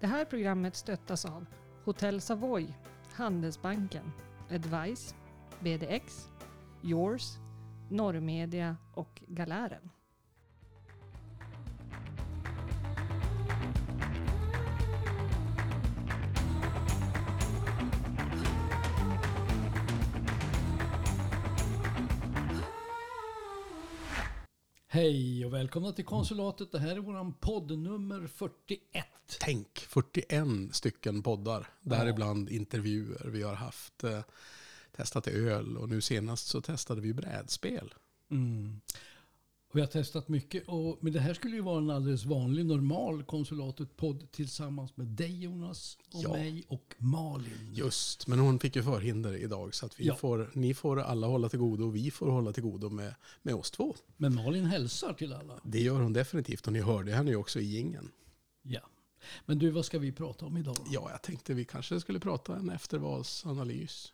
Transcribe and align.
Det 0.00 0.06
här 0.06 0.24
programmet 0.24 0.76
stöttas 0.76 1.24
av 1.24 1.46
Hotell 1.84 2.20
Savoy, 2.20 2.74
Handelsbanken, 3.12 4.12
Advice, 4.50 5.14
BDX, 5.60 6.28
Yours, 6.82 7.38
Norrmedia 7.90 8.76
och 8.94 9.22
Galären. 9.26 9.90
Hej 24.88 25.35
och 25.46 25.54
välkomna 25.54 25.92
till 25.92 26.04
konsulatet. 26.04 26.72
Det 26.72 26.78
här 26.78 26.96
är 26.96 27.00
våran 27.00 27.32
podd 27.32 27.78
nummer 27.78 28.26
41. 28.26 29.06
Tänk, 29.40 29.78
41 29.78 30.48
stycken 30.70 31.22
poddar. 31.22 31.68
Däribland 31.80 32.50
intervjuer. 32.50 33.26
Vi 33.26 33.42
har 33.42 33.54
haft 33.54 34.04
eh, 34.04 34.20
testat 34.96 35.26
öl 35.26 35.76
och 35.76 35.88
nu 35.88 36.00
senast 36.00 36.46
så 36.46 36.60
testade 36.60 37.00
vi 37.00 37.14
brädspel. 37.14 37.94
Mm. 38.30 38.80
Och 39.68 39.76
vi 39.76 39.80
har 39.80 39.88
testat 39.88 40.28
mycket. 40.28 40.68
Och, 40.68 40.98
men 41.00 41.12
det 41.12 41.20
här 41.20 41.34
skulle 41.34 41.56
ju 41.56 41.62
vara 41.62 41.78
en 41.78 41.90
alldeles 41.90 42.24
vanlig, 42.24 42.66
normal 42.66 43.22
konsulatet-podd 43.24 44.30
tillsammans 44.32 44.96
med 44.96 45.06
dig 45.06 45.42
Jonas, 45.42 45.98
och 46.12 46.22
Ja. 46.22 46.32
mig 46.32 46.64
och 46.68 46.94
Malin. 46.98 47.70
Just, 47.74 48.26
men 48.26 48.38
hon 48.38 48.58
fick 48.58 48.76
ju 48.76 48.82
förhinder 48.82 49.36
idag 49.36 49.74
så 49.74 49.86
att 49.86 50.00
vi 50.00 50.06
Ja. 50.06 50.16
får, 50.16 50.50
ni 50.54 50.74
får 50.74 51.00
alla 51.00 51.26
hålla 51.26 51.48
till 51.48 51.58
godo 51.58 51.84
och 51.84 51.96
vi 51.96 52.10
får 52.10 52.30
hålla 52.30 52.52
till 52.52 52.62
godo 52.62 52.90
med, 52.90 53.14
med 53.42 53.54
oss 53.54 53.70
två. 53.70 53.94
Men 54.16 54.34
Malin 54.34 54.64
hälsar 54.64 55.12
till 55.12 55.32
alla. 55.32 55.60
Det 55.64 55.80
gör 55.80 56.00
hon 56.00 56.12
definitivt 56.12 56.66
och 56.66 56.72
ni 56.72 56.80
hörde 56.80 57.12
henne 57.12 57.30
ju 57.30 57.36
också 57.36 57.60
i 57.60 57.64
gingen. 57.64 58.10
Ja. 58.62 58.80
Men 59.46 59.58
du, 59.58 59.70
vad 59.70 59.84
ska 59.84 59.98
vi 59.98 60.12
prata 60.12 60.46
om 60.46 60.56
idag? 60.56 60.76
Ja, 60.90 61.10
jag 61.10 61.22
tänkte 61.22 61.54
vi 61.54 61.64
kanske 61.64 62.00
skulle 62.00 62.20
prata 62.20 62.56
en 62.56 62.70
eftervalsanalys. 62.70 64.12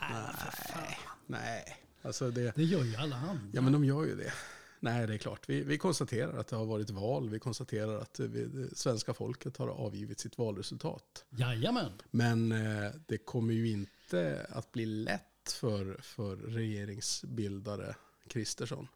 Nej, 0.00 0.22
för 0.38 0.72
fan. 0.72 0.82
Nej, 1.26 1.76
alltså 2.02 2.30
det... 2.30 2.52
Det 2.56 2.64
gör 2.64 2.84
ju 2.84 2.96
alla 2.96 3.16
andra. 3.16 3.42
Ja, 3.52 3.60
men 3.60 3.72
de 3.72 3.84
gör 3.84 4.04
ju 4.04 4.16
det. 4.16 4.32
Nej, 4.80 5.06
det 5.06 5.14
är 5.14 5.18
klart. 5.18 5.48
Vi, 5.48 5.62
vi 5.64 5.78
konstaterar 5.78 6.38
att 6.38 6.48
det 6.48 6.56
har 6.56 6.66
varit 6.66 6.90
val. 6.90 7.28
Vi 7.30 7.38
konstaterar 7.38 7.98
att 7.98 8.20
vi, 8.20 8.44
det 8.44 8.76
svenska 8.76 9.14
folket 9.14 9.56
har 9.56 9.68
avgivit 9.68 10.20
sitt 10.20 10.38
valresultat. 10.38 11.24
Jajamän. 11.30 11.92
Men 12.10 12.52
eh, 12.52 12.90
det 13.06 13.18
kommer 13.18 13.54
ju 13.54 13.68
inte 13.70 14.46
att 14.50 14.72
bli 14.72 14.86
lätt 14.86 15.52
för, 15.60 15.98
för 16.02 16.36
regeringsbildare 16.36 17.94
Kristersson. 18.28 18.88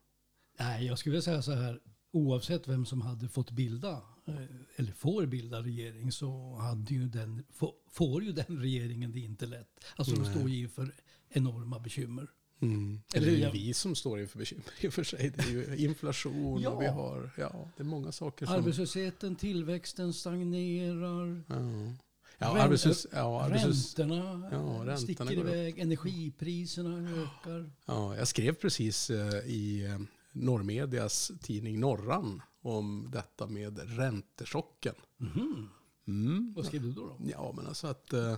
Nej, 0.58 0.86
jag 0.86 0.98
skulle 0.98 1.10
vilja 1.12 1.22
säga 1.22 1.42
så 1.42 1.52
här. 1.52 1.80
Oavsett 2.12 2.68
vem 2.68 2.86
som 2.86 3.00
hade 3.02 3.28
fått 3.28 3.50
bilda, 3.50 3.90
eh, 4.26 4.34
eller 4.76 4.92
får 4.92 5.26
bilda 5.26 5.60
regering, 5.62 6.12
så 6.12 6.56
hade 6.60 6.94
ju 6.94 7.08
den, 7.08 7.44
få- 7.52 7.74
får 7.90 8.22
ju 8.22 8.32
den 8.32 8.58
regeringen 8.60 9.12
det 9.12 9.20
inte 9.20 9.46
lätt. 9.46 9.84
Alltså 9.96 10.14
de 10.14 10.24
står 10.24 10.48
ju 10.50 10.58
inför 10.62 10.94
enorma 11.28 11.78
bekymmer. 11.78 12.26
Mm. 12.60 13.00
Eller 13.14 13.26
det 13.26 13.32
är 13.32 13.36
ju 13.36 13.50
vi 13.50 13.74
som 13.74 13.94
står 13.94 14.20
inför 14.20 14.38
bekymmer 14.38 14.64
i 14.80 14.88
och 14.88 14.92
för 14.92 15.04
sig. 15.04 15.32
Det 15.36 15.42
är 15.42 15.50
ju 15.50 15.76
inflation 15.84 16.60
Ja. 16.62 16.70
och 16.70 16.82
vi 16.82 16.86
har, 16.86 17.30
ja, 17.38 17.68
det 17.76 17.82
är 17.82 17.84
många 17.84 18.12
saker 18.12 18.46
som... 18.46 18.54
Arbetslösheten, 18.54 19.36
tillväxten 19.36 20.12
stagnerar. 20.12 21.42
Ja, 21.48 22.56
ja, 22.56 22.62
arbetslös, 22.62 23.06
ja, 23.12 23.42
arbetslös, 23.42 23.98
Räntorna, 23.98 24.48
Ja, 24.52 24.58
räntorna 24.58 24.96
sticker 24.96 25.32
iväg, 25.32 25.78
energipriserna 25.78 27.10
ökar. 27.22 27.70
ja, 27.86 28.16
jag 28.16 28.28
skrev 28.28 28.54
precis 28.54 29.10
eh, 29.10 29.38
i 29.46 29.84
eh, 29.86 29.98
Norrmedias 30.32 31.32
tidning 31.42 31.80
Norran 31.80 32.42
om 32.60 33.08
detta 33.12 33.46
med 33.46 33.96
räntechocken. 33.98 34.94
Mhm. 35.16 35.68
Mm. 36.08 36.52
Vad 36.56 36.66
skrev 36.66 36.82
du 36.82 36.92
då? 36.92 37.06
då? 37.06 37.18
Ja, 37.30 37.52
men 37.56 37.66
alltså 37.66 37.86
att 37.86 38.12
eh, 38.12 38.36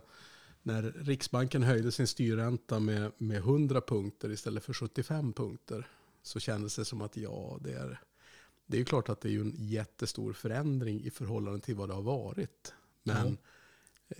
när 0.68 0.82
Riksbanken 0.82 1.62
höjde 1.62 1.92
sin 1.92 2.06
styrränta 2.06 2.80
med, 2.80 3.12
med 3.18 3.36
100 3.36 3.80
punkter 3.80 4.30
istället 4.30 4.64
för 4.64 4.72
75 4.72 5.32
punkter 5.32 5.86
så 6.22 6.40
kändes 6.40 6.76
det 6.76 6.84
som 6.84 7.02
att 7.02 7.16
ja, 7.16 7.58
det 7.60 7.72
är, 7.72 8.00
det 8.66 8.76
är 8.76 8.78
ju 8.78 8.84
klart 8.84 9.08
att 9.08 9.20
det 9.20 9.34
är 9.34 9.40
en 9.40 9.54
jättestor 9.56 10.32
förändring 10.32 11.04
i 11.04 11.10
förhållande 11.10 11.60
till 11.60 11.74
vad 11.74 11.88
det 11.88 11.94
har 11.94 12.02
varit. 12.02 12.74
Men 13.02 13.38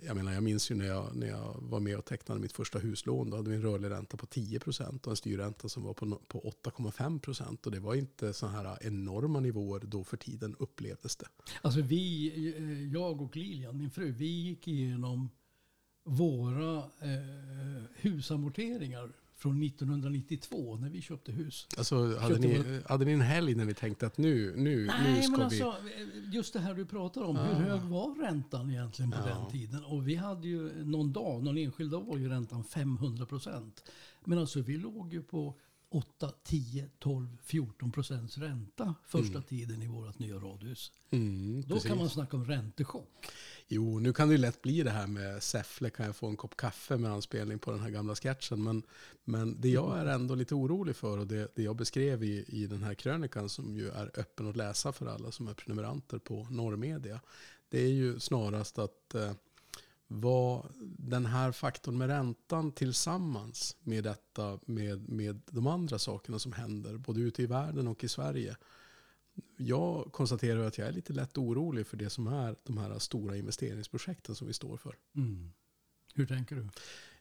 jag 0.05 0.15
menar, 0.15 0.33
jag 0.33 0.43
minns 0.43 0.71
ju 0.71 0.75
när 0.75 0.85
jag, 0.85 1.15
när 1.15 1.27
jag 1.27 1.55
var 1.61 1.79
med 1.79 1.97
och 1.97 2.05
tecknade 2.05 2.41
mitt 2.41 2.53
första 2.53 2.79
huslån. 2.79 3.29
Då 3.29 3.37
hade 3.37 3.49
vi 3.49 3.55
en 3.55 3.61
rörlig 3.61 3.89
ränta 3.89 4.17
på 4.17 4.25
10 4.25 4.59
procent 4.59 5.07
och 5.07 5.11
en 5.11 5.17
styrränta 5.17 5.69
som 5.69 5.83
var 5.83 5.93
på, 5.93 6.21
på 6.27 6.53
8,5 6.63 7.19
procent. 7.19 7.65
Och 7.65 7.71
det 7.71 7.79
var 7.79 7.95
inte 7.95 8.33
så 8.33 8.47
här 8.47 8.77
enorma 8.81 9.39
nivåer 9.39 9.79
då 9.85 10.03
för 10.03 10.17
tiden 10.17 10.55
upplevdes 10.59 11.15
det. 11.15 11.27
Alltså 11.61 11.81
vi, 11.81 12.31
eh, 12.57 12.93
jag 12.93 13.21
och 13.21 13.35
Lilian, 13.35 13.77
min 13.77 13.91
fru, 13.91 14.11
vi 14.11 14.41
gick 14.41 14.67
igenom 14.67 15.29
våra 16.09 16.77
eh, 16.77 17.83
husamorteringar 17.95 19.09
från 19.35 19.63
1992 19.63 20.75
när 20.75 20.89
vi 20.89 21.01
köpte 21.01 21.31
hus. 21.31 21.67
Alltså, 21.77 21.95
hade, 21.95 22.33
Köpte 22.35 22.47
ni, 22.47 22.81
hade 22.89 23.05
ni 23.05 23.11
en 23.11 23.21
helg 23.21 23.55
när 23.55 23.65
ni 23.65 23.73
tänkte 23.73 24.07
att 24.07 24.17
nu, 24.17 24.53
nu, 24.55 24.63
nu 24.75 24.85
Nej, 24.85 25.21
ska 25.23 25.31
men 25.37 25.49
vi... 25.49 25.61
alltså 25.61 25.75
just 26.31 26.53
det 26.53 26.59
här 26.59 26.73
du 26.73 26.85
pratar 26.85 27.21
om. 27.23 27.35
Hur 27.37 27.53
hög 27.53 27.81
var 27.81 28.15
räntan 28.23 28.69
egentligen 28.71 29.11
på 29.11 29.17
Ja. 29.17 29.35
den 29.35 29.51
tiden? 29.51 29.83
Och 29.85 30.07
vi 30.07 30.15
hade 30.15 30.47
ju 30.47 30.85
någon 30.85 31.13
dag, 31.13 31.43
någon 31.43 31.57
enskild 31.57 31.91
dag 31.91 32.05
var 32.05 32.17
ju 32.17 32.29
räntan 32.29 32.63
500 32.63 33.25
procent. 33.25 33.83
Men 34.25 34.37
alltså 34.39 34.61
vi 34.61 34.77
låg 34.77 35.13
ju 35.13 35.21
på 35.21 35.53
8, 35.91 36.31
10, 36.43 36.89
12, 36.99 37.37
14 37.43 37.91
procents 37.91 38.37
ränta 38.37 38.95
första 39.07 39.41
tiden 39.41 39.81
i 39.81 39.87
vårt 39.87 40.19
nya 40.19 40.35
radhus. 40.35 40.91
Mm, 41.11 41.61
Då 41.61 41.75
precis. 41.75 41.89
kan 41.89 41.97
man 41.97 42.09
snacka 42.09 42.37
om 42.37 42.45
räntechock. 42.45 43.25
Jo, 43.67 43.99
nu 43.99 44.13
kan 44.13 44.27
det 44.27 44.31
ju 44.31 44.37
lätt 44.37 44.61
bli 44.61 44.83
det 44.83 44.89
här 44.89 45.07
med 45.07 45.43
Säffle, 45.43 45.89
kan 45.89 46.05
jag 46.05 46.15
få 46.15 46.27
en 46.27 46.37
kopp 46.37 46.57
kaffe 46.57 46.97
med 46.97 47.11
anspelning 47.11 47.59
på 47.59 47.71
den 47.71 47.79
här 47.79 47.89
gamla 47.89 48.15
sketchen. 48.15 48.63
Men, 48.63 48.83
men 49.23 49.61
det 49.61 49.69
jag 49.69 49.99
är 49.99 50.05
ändå 50.05 50.35
lite 50.35 50.55
orolig 50.55 50.95
för 50.95 51.17
och 51.17 51.27
det, 51.27 51.55
det 51.55 51.63
jag 51.63 51.75
beskrev 51.75 52.23
i, 52.23 52.45
i 52.47 52.67
den 52.67 52.83
här 52.83 52.93
krönikan 52.93 53.49
som 53.49 53.77
ju 53.77 53.89
är 53.89 54.11
öppen 54.19 54.49
att 54.49 54.55
läsa 54.55 54.91
för 54.91 55.05
alla 55.05 55.31
som 55.31 55.47
är 55.47 55.53
prenumeranter 55.53 56.19
på 56.19 56.47
Norrmedia. 56.49 57.21
Det 57.69 57.79
är 57.79 57.91
ju 57.91 58.19
snarast 58.19 58.79
att 58.79 59.15
eh, 59.15 59.31
vad 60.11 60.65
den 60.97 61.25
här 61.25 61.51
faktorn 61.51 61.97
med 61.97 62.07
räntan 62.07 62.71
tillsammans 62.71 63.77
med 63.83 64.03
detta 64.03 64.59
med, 64.65 65.09
med 65.09 65.41
de 65.51 65.67
andra 65.67 65.99
sakerna 65.99 66.39
som 66.39 66.53
händer 66.53 66.97
både 66.97 67.19
ute 67.19 67.43
i 67.43 67.45
världen 67.45 67.87
och 67.87 68.03
i 68.03 68.07
Sverige. 68.07 68.57
Jag 69.57 70.11
konstaterar 70.11 70.63
att 70.63 70.77
jag 70.77 70.87
är 70.87 70.91
lite 70.91 71.13
lätt 71.13 71.37
orolig 71.37 71.87
för 71.87 71.97
det 71.97 72.09
som 72.09 72.27
är 72.27 72.55
de 72.63 72.77
här 72.77 72.99
stora 72.99 73.37
investeringsprojekten 73.37 74.35
som 74.35 74.47
vi 74.47 74.53
står 74.53 74.77
för. 74.77 74.95
Mm. 75.15 75.51
Hur 76.15 76.25
tänker 76.25 76.55
du? 76.55 76.67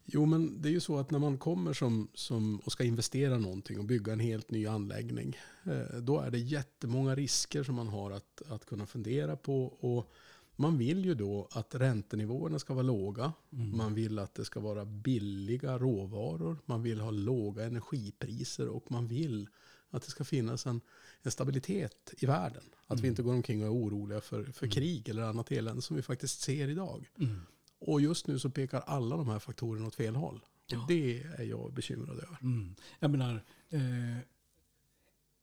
Jo, 0.04 0.26
men 0.26 0.62
det 0.62 0.68
är 0.68 0.72
ju 0.72 0.80
så 0.80 0.98
att 0.98 1.10
när 1.10 1.18
man 1.18 1.38
kommer 1.38 1.72
som, 1.72 2.08
som 2.14 2.58
och 2.58 2.72
ska 2.72 2.84
investera 2.84 3.38
någonting 3.38 3.78
och 3.78 3.84
bygga 3.84 4.12
en 4.12 4.20
helt 4.20 4.50
ny 4.50 4.66
anläggning, 4.66 5.38
eh, 5.64 5.98
då 6.00 6.20
är 6.20 6.30
det 6.30 6.38
jättemånga 6.38 7.14
risker 7.14 7.62
som 7.62 7.74
man 7.74 7.88
har 7.88 8.10
att, 8.10 8.42
att 8.48 8.66
kunna 8.66 8.86
fundera 8.86 9.36
på. 9.36 9.64
Och 9.64 10.12
man 10.60 10.78
vill 10.78 11.04
ju 11.04 11.14
då 11.14 11.48
att 11.50 11.74
räntenivåerna 11.74 12.58
ska 12.58 12.74
vara 12.74 12.82
låga. 12.82 13.32
Man 13.50 13.94
vill 13.94 14.18
att 14.18 14.34
det 14.34 14.44
ska 14.44 14.60
vara 14.60 14.84
billiga 14.84 15.78
råvaror. 15.78 16.58
Man 16.66 16.82
vill 16.82 17.00
ha 17.00 17.10
låga 17.10 17.64
energipriser 17.64 18.68
och 18.68 18.90
man 18.90 19.08
vill 19.08 19.48
att 19.90 20.02
det 20.02 20.10
ska 20.10 20.24
finnas 20.24 20.66
en, 20.66 20.80
en 21.22 21.30
stabilitet 21.30 22.14
i 22.18 22.26
världen. 22.26 22.62
Att 22.86 23.00
vi 23.00 23.08
inte 23.08 23.22
går 23.22 23.34
omkring 23.34 23.62
och 23.62 23.66
är 23.66 23.72
oroliga 23.72 24.20
för, 24.20 24.44
för 24.44 24.66
krig 24.66 25.08
eller 25.08 25.22
annat 25.22 25.52
elände 25.52 25.82
som 25.82 25.96
vi 25.96 26.02
faktiskt 26.02 26.40
ser 26.40 26.68
idag. 26.68 27.10
Mm. 27.18 27.40
Och 27.78 28.00
just 28.00 28.26
nu 28.26 28.38
så 28.38 28.50
pekar 28.50 28.80
alla 28.80 29.16
de 29.16 29.28
här 29.28 29.38
faktorerna 29.38 29.86
åt 29.86 29.94
fel 29.94 30.16
håll. 30.16 30.44
Ja. 30.66 30.84
Det 30.88 31.22
är 31.22 31.44
jag 31.44 31.72
bekymrad 31.72 32.16
över. 32.16 32.38
Mm. 32.42 32.74
Jag 32.98 33.10
menar, 33.10 33.44
eh, 33.68 34.18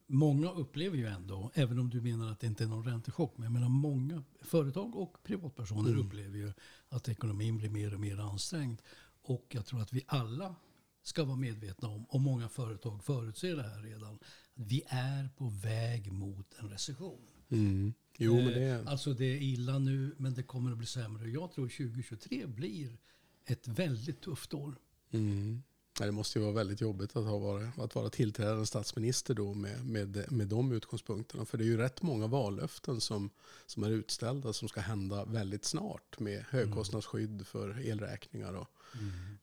många 0.08 0.52
upplever 0.52 0.98
ju 0.98 1.06
ändå, 1.08 1.52
även 1.54 1.80
om 1.80 1.90
du 1.90 2.02
menar 2.02 2.32
att 2.32 2.40
det 2.40 2.48
inte 2.48 2.64
är 2.64 2.68
någon 2.68 2.86
räntechock, 2.86 3.38
men 3.38 3.44
jag 3.44 3.54
menar 3.54 3.70
många 3.70 4.24
företag 4.42 4.96
och 4.96 5.24
privatpersoner 5.24 5.90
Mm. 5.92 6.06
upplever 6.08 6.38
ju 6.38 6.54
att 6.90 7.10
ekonomin 7.10 7.58
blir 7.58 7.70
mer 7.70 7.94
och 7.94 8.00
mer 8.00 8.18
ansträngd. 8.20 8.82
Och 9.22 9.46
jag 9.50 9.66
tror 9.66 9.82
att 9.82 9.94
vi 9.94 10.04
alla 10.08 10.56
ska 11.04 11.24
vara 11.24 11.38
medvetna 11.38 11.88
om, 11.90 12.06
och 12.06 12.22
många 12.22 12.50
företag 12.50 13.04
förutser 13.04 13.56
det 13.56 13.64
här 13.64 13.82
redan, 13.82 14.16
att 14.16 14.22
vi 14.54 14.84
är 14.88 15.30
på 15.38 15.50
väg 15.50 16.12
mot 16.12 16.54
en 16.60 16.70
recession. 16.70 17.22
Mm. 17.50 17.94
Jo, 18.18 18.36
men 18.36 18.46
det 18.46 18.64
Eh, 18.64 18.76
är... 18.76 18.86
Alltså 18.86 19.14
det 19.14 19.26
är 19.26 19.38
illa 19.42 19.80
nu, 19.80 20.16
men 20.18 20.34
det 20.34 20.44
kommer 20.44 20.72
att 20.72 20.78
bli 20.78 20.88
sämre. 20.88 21.30
Jag 21.30 21.52
tror 21.52 21.68
2023 21.68 22.46
blir 22.46 22.98
ett 23.46 23.68
väldigt 23.68 24.22
tufft 24.22 24.54
år. 24.54 24.76
Mm. 25.12 25.64
Det 26.04 26.12
måste 26.12 26.40
ju 26.40 26.44
vara 26.46 26.56
väldigt 26.56 26.82
jobbigt 26.82 27.16
att, 27.16 27.26
ha 27.26 27.38
varit, 27.38 27.80
att 27.80 27.96
vara 27.96 28.10
tillträdande 28.10 28.66
statsminister 28.66 29.34
då 29.34 29.54
med, 29.54 29.86
med, 29.86 30.32
med 30.32 30.48
de 30.48 30.72
utgångspunkterna. 30.72 31.46
För 31.46 31.58
det 31.58 31.64
är 31.64 31.66
ju 31.66 31.78
rätt 31.78 32.02
många 32.02 32.28
vallöften 32.28 33.02
som, 33.02 33.30
som 33.66 33.84
är 33.84 33.90
utställda 33.90 34.54
som 34.54 34.68
ska 34.68 34.82
hända 34.82 35.26
väldigt 35.26 35.66
snart 35.66 36.20
med 36.20 36.46
högkostnadsskydd 36.50 37.48
för 37.48 37.88
elräkningar 37.88 38.54
och, 38.54 38.68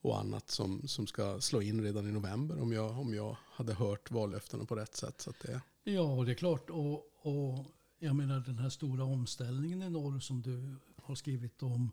och 0.01 0.19
annat 0.19 0.49
som, 0.49 0.87
som 0.87 1.07
ska 1.07 1.41
slå 1.41 1.61
in 1.61 1.83
redan 1.83 2.07
i 2.07 2.11
november 2.11 2.61
om 2.61 2.73
jag, 2.73 2.99
om 2.99 3.13
jag 3.13 3.37
hade 3.51 3.73
hört 3.73 4.11
vallöftena 4.11 4.65
på 4.65 4.75
rätt 4.75 4.95
sätt. 4.95 5.21
Så 5.21 5.33
det, 5.41 5.61
Ja, 5.83 6.23
det 6.25 6.31
är 6.31 6.35
klart. 6.35 6.69
Och, 6.69 6.95
och 7.21 7.65
Jag 7.99 8.15
menar 8.15 8.39
den 8.39 8.57
här 8.57 8.69
stora 8.69 9.03
omställningen 9.03 9.83
i 9.83 9.89
norr 9.89 10.19
som 10.19 10.41
du 10.41 10.75
har 11.03 11.15
skrivit 11.15 11.63
om. 11.63 11.91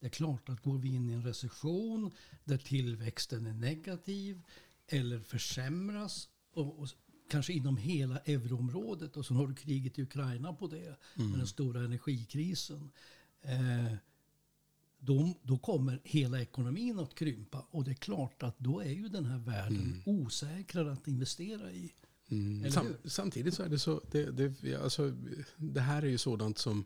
Det 0.00 0.06
är 0.06 0.10
klart 0.10 0.48
att 0.48 0.62
går 0.62 0.78
vi 0.78 0.94
in 0.94 1.10
i 1.10 1.12
en 1.12 1.22
recession 1.22 2.10
där 2.44 2.58
tillväxten 2.58 3.46
är 3.46 3.54
negativ 3.54 4.42
eller 4.86 5.20
försämras 5.20 6.28
och, 6.52 6.78
och 6.78 6.88
kanske 7.30 7.52
inom 7.52 7.76
hela 7.76 8.18
euroområdet 8.18 9.16
och 9.16 9.26
så 9.26 9.34
har 9.34 9.46
du 9.46 9.54
kriget 9.54 9.98
i 9.98 10.02
Ukraina 10.02 10.52
på 10.52 10.66
det 10.66 10.96
med 11.14 11.38
den 11.38 11.46
stora 11.46 11.84
energikrisen. 11.84 12.90
Eh, 13.42 13.94
då, 14.98 15.34
då 15.42 15.58
kommer 15.58 16.00
hela 16.04 16.40
ekonomin 16.40 16.98
att 16.98 17.14
krympa 17.14 17.66
och 17.70 17.84
det 17.84 17.90
är 17.90 17.94
klart 17.94 18.42
att 18.42 18.58
då 18.58 18.80
är 18.80 18.90
ju 18.90 19.08
den 19.08 19.24
här 19.24 19.38
världen 19.38 20.02
osäkrare 20.06 20.92
att 20.92 21.08
investera 21.08 21.72
i. 21.72 21.92
Mm. 22.28 22.70
Sam, 22.70 22.94
samtidigt 23.04 23.54
så 23.54 23.62
är 23.62 23.68
det 23.68 23.78
så, 23.78 24.00
det, 24.10 24.30
det, 24.30 24.76
alltså, 24.76 25.16
det 25.56 25.80
här 25.80 26.02
är 26.02 26.06
ju 26.06 26.18
sådant 26.18 26.58
som, 26.58 26.84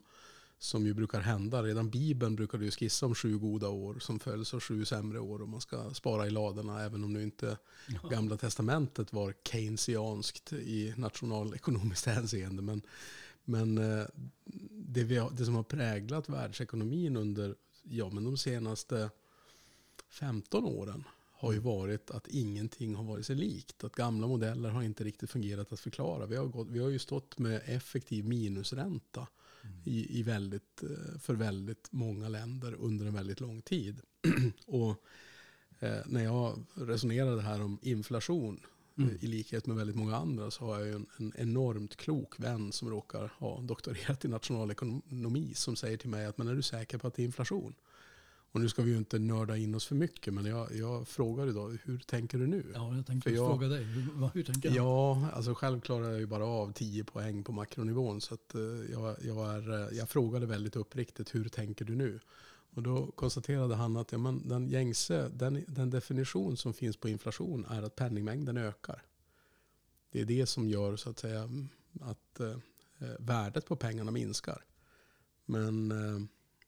som 0.65 0.85
ju 0.85 0.93
brukar 0.93 1.21
hända. 1.21 1.63
Redan 1.63 1.89
Bibeln 1.89 2.35
brukade 2.35 2.65
ju 2.65 2.71
skissa 2.71 3.05
om 3.05 3.15
sju 3.15 3.37
goda 3.37 3.69
år 3.69 3.99
som 3.99 4.19
följs 4.19 4.53
av 4.53 4.59
sju 4.59 4.85
sämre 4.85 5.19
år 5.19 5.41
och 5.41 5.49
man 5.49 5.61
ska 5.61 5.93
spara 5.93 6.27
i 6.27 6.29
ladorna 6.29 6.83
även 6.83 7.03
om 7.03 7.13
nu 7.13 7.23
inte 7.23 7.57
Gamla 8.09 8.37
Testamentet 8.37 9.13
var 9.13 9.33
keynesianskt 9.51 10.53
i 10.53 10.93
nationalekonomiskt 10.97 12.05
hänseende. 12.05 12.61
Men, 12.61 12.81
men 13.43 13.77
eh, 13.77 14.05
det, 14.71 15.03
vi 15.03 15.17
har, 15.17 15.31
det 15.31 15.45
som 15.45 15.55
har 15.55 15.63
präglat 15.63 16.29
världsekonomin 16.29 17.17
under 17.17 17.55
ja, 17.83 18.09
men 18.09 18.23
de 18.23 18.37
senaste 18.37 19.09
15 20.09 20.65
åren 20.65 21.03
har 21.31 21.53
ju 21.53 21.59
varit 21.59 22.11
att 22.11 22.27
ingenting 22.27 22.95
har 22.95 23.03
varit 23.03 23.25
sig 23.25 23.35
likt. 23.35 23.83
Att 23.83 23.95
gamla 23.95 24.27
modeller 24.27 24.69
har 24.69 24.83
inte 24.83 25.03
riktigt 25.03 25.29
fungerat 25.29 25.71
att 25.71 25.79
förklara. 25.79 26.25
Vi 26.25 26.35
har, 26.35 26.45
gått, 26.45 26.67
vi 26.69 26.79
har 26.79 26.89
ju 26.89 26.99
stått 26.99 27.37
med 27.37 27.61
effektiv 27.65 28.25
minusränta 28.25 29.27
i, 29.83 30.19
i 30.19 30.23
väldigt, 30.23 30.83
eh, 30.83 31.19
för 31.19 31.33
väldigt 31.33 31.87
många 31.91 32.29
länder 32.29 32.73
under 32.73 33.05
en 33.05 33.13
väldigt 33.13 33.39
lång 33.39 33.61
tid. 33.61 34.01
Och 34.65 34.95
eh, 35.79 35.97
när 36.05 36.23
jag 36.23 36.63
resonerade 36.73 37.41
här 37.41 37.61
om 37.61 37.79
inflation 37.81 38.59
Mm. 38.97 39.09
eh, 39.09 39.23
i 39.23 39.27
likhet 39.27 39.65
med 39.65 39.77
väldigt 39.77 39.95
många 39.95 40.15
andra 40.15 40.51
så 40.51 40.65
har 40.65 40.79
jag 40.79 40.95
en, 40.95 41.05
en 41.17 41.33
enormt 41.35 41.95
klok 41.95 42.39
vän 42.39 42.71
som 42.71 42.89
råkar 42.89 43.33
ha 43.37 43.61
doktorerat 43.61 44.25
i 44.25 44.27
nationalekonomi 44.27 45.51
som 45.53 45.75
säger 45.75 45.97
till 45.97 46.09
mig 46.09 46.25
att 46.25 46.37
men 46.37 46.47
är 46.47 46.55
du 46.55 46.61
säker 46.61 46.97
på 46.97 47.07
att 47.07 47.13
det 47.15 47.21
är 47.21 47.25
inflation? 47.25 47.75
Och 48.55 48.61
nu 48.61 48.69
ska 48.69 48.81
vi 48.81 48.91
ju 48.91 48.97
inte 48.97 49.19
nörda 49.19 49.57
in 49.57 49.75
oss 49.75 49.85
för 49.85 49.95
mycket 49.95 50.33
men 50.33 50.45
jag, 50.45 50.75
jag 50.75 51.07
frågar 51.07 51.47
idag 51.47 51.77
hur 51.83 51.99
tänker 51.99 52.37
du 52.37 52.47
nu? 52.47 52.71
Ja, 52.75 52.95
jag 52.95 53.05
tänkte 53.05 53.29
jag- 53.29 53.49
fråga 53.49 53.67
dig. 53.67 53.83
Hur, 53.83 54.29
hur 54.33 54.43
tänker 54.43 54.69
du? 54.69 54.75
Ja, 54.75 55.29
alltså 55.33 55.53
själv 55.53 55.81
klarar 55.81 56.09
jag 56.09 56.19
ju 56.19 56.25
bara 56.25 56.45
av 56.45 56.71
10 56.71 57.03
poäng 57.03 57.43
på 57.43 57.51
makronivån. 57.51 58.21
Så 58.21 58.33
att, 58.33 58.55
eh, 58.55 58.61
jag, 58.91 59.15
jag, 59.21 59.55
är, 59.55 59.73
eh, 59.91 59.97
jag 59.97 60.09
frågade 60.09 60.45
väldigt 60.45 60.75
uppriktigt, 60.75 61.35
hur 61.35 61.49
tänker 61.49 61.85
du 61.85 61.95
nu? 61.95 62.19
Och 62.73 62.83
då 62.83 63.11
konstaterade 63.11 63.75
han 63.75 63.97
att 63.97 64.11
ja, 64.11 64.17
men 64.17 64.47
den 64.47 64.69
gängse, 64.69 65.29
den, 65.29 65.65
den 65.67 65.89
definition 65.89 66.57
som 66.57 66.73
finns 66.73 66.97
på 66.97 67.09
inflation 67.09 67.65
är 67.69 67.83
att 67.83 67.95
penningmängden 67.95 68.57
ökar. 68.57 69.01
Det 70.11 70.21
är 70.21 70.25
det 70.25 70.45
som 70.45 70.69
gör 70.69 70.95
så 70.95 71.09
att 71.09 71.19
säga 71.19 71.49
att 72.01 72.39
eh, 72.39 72.57
värdet 73.19 73.65
på 73.65 73.75
pengarna 73.75 74.11
minskar. 74.11 74.63
Men 75.45 75.91
eh, 75.91 76.21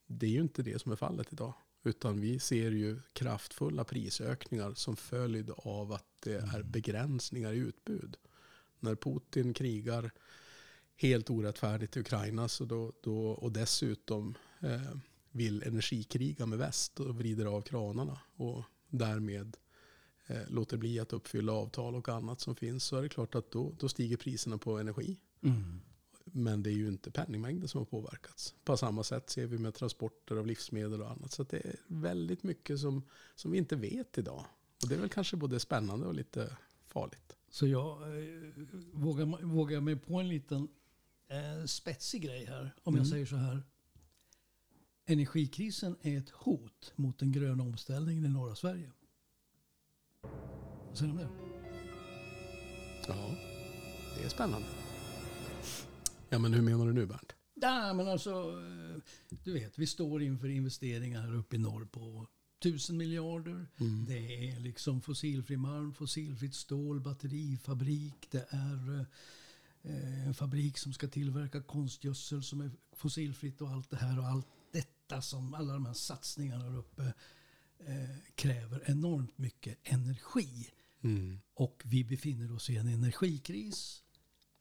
det 0.08 0.26
är 0.26 0.32
ju 0.32 0.42
inte 0.42 0.64
det 0.64 0.82
som 0.82 0.92
är 0.92 0.96
fallet 0.96 1.28
idag. 1.34 1.54
Utan 1.88 2.22
vi 2.22 2.40
ser 2.40 2.72
ju 2.72 3.00
kraftfulla 3.14 3.84
prisökningar 3.84 4.74
som 4.74 4.96
följd 4.96 5.52
av 5.58 5.92
att 5.92 6.06
det 6.20 6.36
är 6.36 6.64
begränsningar 6.64 7.54
i 7.54 7.58
utbud. 7.58 8.18
När 8.80 8.96
Putin 8.96 9.54
krigar 9.54 10.12
helt 10.96 11.30
orättfärdigt 11.30 11.98
i 11.98 12.00
Ukraina 12.00 12.48
så 12.48 12.66
då, 12.66 12.94
då, 13.02 13.30
och 13.30 13.52
dessutom 13.52 14.38
eh, 14.60 14.98
vill 15.32 15.64
energikriga 15.64 16.46
med 16.46 16.60
väst 16.60 17.00
och 17.00 17.16
vrider 17.16 17.46
av 17.46 17.62
kranarna 17.62 18.20
och 18.36 18.64
därmed 18.90 19.58
eh, 20.28 20.50
låter 20.50 20.78
bli 20.78 21.00
att 21.00 21.14
uppfylla 21.14 21.52
avtal 21.52 21.96
och 21.96 22.10
annat 22.10 22.42
som 22.42 22.56
finns 22.56 22.84
så 22.84 22.98
är 22.98 23.02
det 23.02 23.10
klart 23.10 23.36
att 23.36 23.52
då, 23.52 23.76
då 23.80 23.90
stiger 23.90 24.18
priserna 24.18 24.58
på 24.58 24.80
energi. 24.80 25.20
Mm. 25.42 25.80
Men 26.38 26.64
det 26.64 26.70
är 26.70 26.74
ju 26.74 26.88
inte 26.88 27.12
penningmängden 27.12 27.68
som 27.68 27.78
har 27.80 27.86
påverkats. 27.86 28.56
På 28.64 28.78
samma 28.78 29.04
sätt 29.04 29.30
ser 29.30 29.46
vi 29.48 29.58
med 29.58 29.74
transporter 29.74 30.36
av 30.36 30.48
livsmedel 30.48 31.02
och 31.02 31.12
annat. 31.12 31.32
Så 31.32 31.44
det 31.44 31.58
är 31.58 31.76
väldigt 31.88 32.44
mycket 32.44 32.80
som, 32.80 33.04
som 33.36 33.52
vi 33.52 33.58
inte 33.58 33.76
vet 33.76 34.18
idag. 34.18 34.46
Och 34.84 34.90
det 34.90 34.96
är 34.96 35.00
väl 35.00 35.10
kanske 35.10 35.38
både 35.38 35.60
spännande 35.60 36.08
och 36.08 36.14
lite 36.14 36.58
farligt. 36.88 37.38
Så 37.50 37.68
jag 37.68 38.02
eh, 38.02 38.54
vågar, 38.94 39.44
vågar 39.46 39.74
jag 39.74 39.84
mig 39.84 39.96
på 39.96 40.16
en 40.20 40.28
liten 40.28 40.68
eh, 41.28 41.66
spetsig 41.66 42.22
grej 42.22 42.46
här. 42.46 42.76
Om 42.84 42.96
jag 42.96 43.06
Mm. 43.06 43.06
säger 43.06 43.26
så 43.26 43.36
här. 43.36 43.64
Energikrisen 45.06 45.96
är 46.02 46.18
ett 46.18 46.30
hot 46.30 46.94
mot 46.96 47.20
den 47.20 47.32
gröna 47.32 47.64
omställningen 47.64 48.26
i 48.26 48.30
norra 48.30 48.56
Sverige. 48.56 48.92
Vad 50.88 50.98
säger 50.98 51.14
du 51.14 51.20
om 51.20 51.26
det? 51.28 51.30
Ja, 53.08 53.36
det 54.18 54.24
är 54.26 54.30
spännande. 54.30 54.68
Ja, 56.30 56.40
men 56.40 56.54
hur 56.54 56.62
menar 56.62 56.86
du 56.86 56.94
nu 56.94 57.06
Bernt? 57.06 57.36
Nej, 57.56 57.94
men 57.94 58.08
alltså, 58.08 58.32
eh, 58.32 59.02
du 59.44 59.54
vet, 59.54 59.80
vi 59.80 59.88
står 59.88 60.24
inför 60.24 60.50
investeringar 60.50 61.22
här 61.22 61.36
uppe 61.36 61.56
i 61.56 61.60
norr 61.60 61.86
på 61.86 62.28
tusen 62.60 62.98
miljarder. 62.98 63.68
Mm. 63.80 64.06
Det 64.06 64.50
är 64.50 64.60
liksom 64.60 65.02
fossilfri 65.02 65.58
malm, 65.58 65.94
fossilfritt 65.94 66.56
stål, 66.56 67.00
batterifabrik. 67.00 68.28
Det 68.32 68.46
är 68.50 69.06
eh, 69.84 70.28
en 70.28 70.34
fabrik 70.34 70.78
som 70.78 70.94
ska 70.94 71.08
tillverka 71.08 71.62
konstgödsel 71.62 72.44
som 72.44 72.62
är 72.62 72.72
fossilfritt 72.92 73.62
och 73.62 73.70
allt 73.70 73.90
det 73.90 73.98
här. 73.98 74.20
Och 74.20 74.26
allt 74.26 74.48
detta 74.72 75.22
som 75.22 75.54
alla 75.54 75.74
de 75.74 75.86
här 75.86 75.94
satsningarna 75.94 76.64
här 76.64 76.78
uppe 76.78 77.14
eh, 77.80 78.18
kräver 78.36 78.84
enormt 78.86 79.38
mycket 79.38 79.78
energi. 79.84 80.70
Mm. 81.02 81.40
Och 81.54 81.84
vi 81.86 82.04
befinner 82.04 82.52
oss 82.52 82.70
i 82.70 82.78
en 82.78 82.88
energikris. 82.88 84.04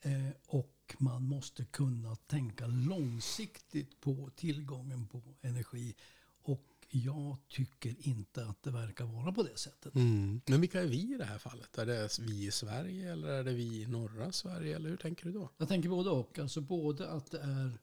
Eh, 0.01 0.31
och 0.47 0.75
man 0.99 1.23
måste 1.23 1.65
kunna 1.65 2.17
tänka 2.17 2.67
långsiktigt 2.67 4.00
på 4.00 4.31
tillgången 4.37 5.06
på 5.06 5.23
energi. 5.43 5.94
Och 6.43 6.77
jag 6.91 7.37
tycker 7.49 8.09
inte 8.09 8.47
att 8.47 8.62
det 8.62 8.71
verkar 8.71 9.05
vara 9.05 9.33
på 9.33 9.43
det 9.43 9.59
sättet. 9.59 9.94
Mm. 9.94 10.41
Men 10.47 10.61
vilka 10.61 10.83
är 10.83 10.87
vi 10.87 11.15
i 11.15 11.17
det 11.19 11.25
här 11.25 11.38
fallet? 11.38 11.79
Är 11.79 11.87
det 11.87 12.19
vi 12.19 12.47
i 12.47 12.50
Sverige 12.50 13.12
eller 13.12 13.29
är 13.29 13.44
det 13.44 13.53
vi 13.53 13.83
i 13.83 13.87
norra 13.87 14.33
Sverige? 14.33 14.77
Eller 14.77 14.91
hur 14.91 14.97
tänker 14.97 15.25
du 15.25 15.33
då? 15.33 15.50
Jag 15.56 15.69
tänker 15.69 15.88
både 15.88 16.11
och. 16.11 16.38
Alltså 16.38 16.61
både 16.61 17.11
att 17.11 17.31
det 17.31 17.38
är 17.38 17.79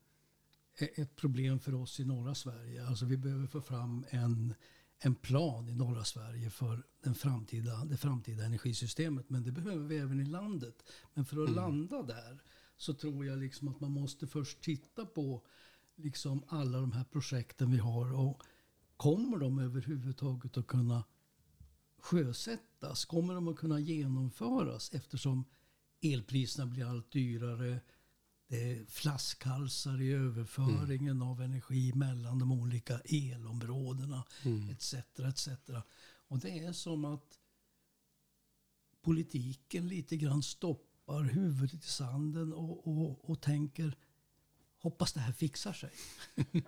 ett 0.95 1.15
problem 1.15 1.59
för 1.59 1.73
oss 1.75 1.99
i 1.99 2.05
norra 2.05 2.35
Sverige. 2.35 2.87
Alltså 2.87 3.05
vi 3.05 3.17
behöver 3.17 3.47
få 3.47 3.61
fram 3.61 4.05
en, 4.09 4.53
en 4.99 5.15
plan 5.15 5.69
i 5.69 5.73
norra 5.73 6.03
Sverige 6.03 6.49
för 6.49 6.83
den 7.03 7.15
framtida, 7.15 7.85
det 7.85 7.97
framtida 7.97 8.45
energisystemet. 8.45 9.29
Men 9.29 9.43
det 9.43 9.51
behöver 9.51 9.87
vi 9.87 9.97
även 9.97 10.19
i 10.19 10.25
landet. 10.25 10.83
Men 11.13 11.25
för 11.25 11.43
att 11.43 11.51
landa 11.51 12.03
där 12.03 12.41
så 12.77 12.93
tror 12.93 13.25
jag 13.25 13.39
liksom 13.39 13.67
att 13.67 13.79
man 13.79 13.91
måste 13.91 14.27
först 14.27 14.61
titta 14.61 15.05
på 15.05 15.45
liksom 15.95 16.43
alla 16.47 16.79
de 16.79 16.91
här 16.91 17.03
projekten 17.03 17.71
vi 17.71 17.77
har. 17.77 18.13
Och 18.13 18.43
kommer 18.97 19.37
de 19.37 19.59
överhuvudtaget 19.59 20.57
att 20.57 20.67
kunna 20.67 21.03
sjösättas? 21.97 23.05
Kommer 23.05 23.33
de 23.33 23.47
att 23.47 23.55
kunna 23.55 23.79
genomföras 23.79 24.93
eftersom 24.93 25.45
elpriserna 26.01 26.65
blir 26.65 26.85
allt 26.85 27.11
dyrare? 27.11 27.81
Det 28.47 28.71
är 28.71 28.85
flaskhalsar 28.85 30.01
i 30.01 30.11
överföringen 30.11 31.21
av 31.21 31.41
energi 31.41 31.93
mellan 31.95 32.39
de 32.39 32.51
olika 32.51 32.99
elområdena 32.99 34.23
etc. 34.71 34.93
etc. 35.19 35.47
Och 36.27 36.39
det 36.39 36.59
är 36.59 36.73
som 36.73 37.05
att 37.05 37.39
politiken 39.01 39.87
lite 39.87 40.17
grann 40.17 40.43
stoppar 40.43 40.92
huvudet 41.07 41.85
i 41.85 41.87
sanden 41.87 42.53
och, 42.53 42.87
och, 42.87 43.29
och 43.29 43.41
tänker 43.41 43.97
hoppas 44.83 45.13
det 45.13 45.19
här 45.19 45.33
fixar 45.33 45.73
sig. 45.73 45.91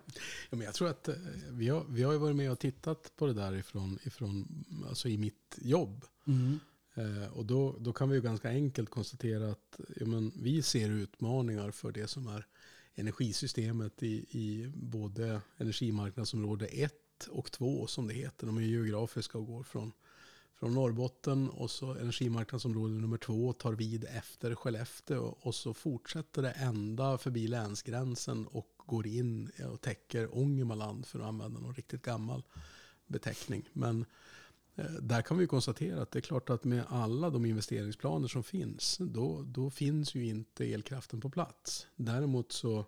Ja, 0.50 0.56
men 0.56 0.60
jag 0.60 0.74
tror 0.74 0.88
att 0.88 1.08
eh, 1.08 1.14
vi 1.50 1.68
har, 1.68 1.84
vi 1.88 2.02
har 2.02 2.12
ju 2.12 2.18
varit 2.18 2.36
med 2.36 2.50
och 2.50 2.58
tittat 2.58 3.12
på 3.16 3.26
det 3.26 3.34
där 3.34 3.52
ifrån, 3.56 3.98
ifrån 4.02 4.64
alltså 4.88 5.08
i 5.08 5.18
mitt 5.18 5.58
jobb. 5.60 6.04
Eh, 6.94 7.32
och 7.32 7.46
då, 7.46 7.76
då 7.80 7.92
kan 7.92 8.08
vi 8.08 8.16
ju 8.16 8.22
ganska 8.22 8.48
enkelt 8.48 8.90
konstatera 8.90 9.50
att 9.50 9.80
ja, 9.96 10.06
men, 10.06 10.32
vi 10.36 10.62
ser 10.62 10.90
utmaningar 10.90 11.70
för 11.70 11.92
det 11.92 12.06
som 12.06 12.26
är 12.26 12.46
energisystemet 12.94 14.02
i, 14.02 14.26
i 14.30 14.72
både 14.74 15.40
energimarknadsområde 15.56 16.66
1 16.66 16.92
och 17.28 17.52
2 17.52 17.86
som 17.86 18.06
det 18.06 18.14
heter. 18.14 18.46
De 18.46 18.56
är 18.56 18.62
geografiska 18.62 19.38
och 19.38 19.46
går 19.46 19.62
från, 19.62 19.92
från 20.56 20.74
Norrbotten 20.74 21.48
och 21.48 21.70
så 21.70 21.94
energimarknadsområde 21.94 22.94
nummer 22.94 23.18
två 23.18 23.52
tar 23.52 23.72
vid 23.72 24.04
efter 24.04 24.54
Skellefteå 24.54 25.34
och 25.40 25.54
så 25.54 25.74
fortsätter 25.74 26.42
det 26.42 26.50
ända 26.50 27.18
förbi 27.18 27.48
länsgränsen 27.48 28.46
och 28.46 28.68
går 28.76 29.06
in 29.06 29.50
och 29.72 29.80
täcker 29.80 30.38
Ångermanland 30.38 31.06
för 31.06 31.18
att 31.18 31.26
använda 31.26 31.60
någon 31.60 31.74
riktigt 31.74 32.02
gammal 32.02 32.42
beteckning. 33.06 33.68
Men 33.72 34.04
eh, 34.74 34.84
Där 34.84 35.22
kan 35.22 35.38
vi 35.38 35.46
konstatera 35.46 36.02
att 36.02 36.10
det 36.10 36.18
är 36.18 36.20
klart 36.20 36.50
att 36.50 36.64
med 36.64 36.84
alla 36.88 37.30
de 37.30 37.46
investeringsplaner 37.46 38.28
som 38.28 38.42
finns, 38.42 38.96
då, 39.00 39.42
då 39.42 39.70
finns 39.70 40.14
ju 40.14 40.26
inte 40.26 40.72
elkraften 40.72 41.20
på 41.20 41.30
plats. 41.30 41.86
Däremot 41.96 42.52
så, 42.52 42.84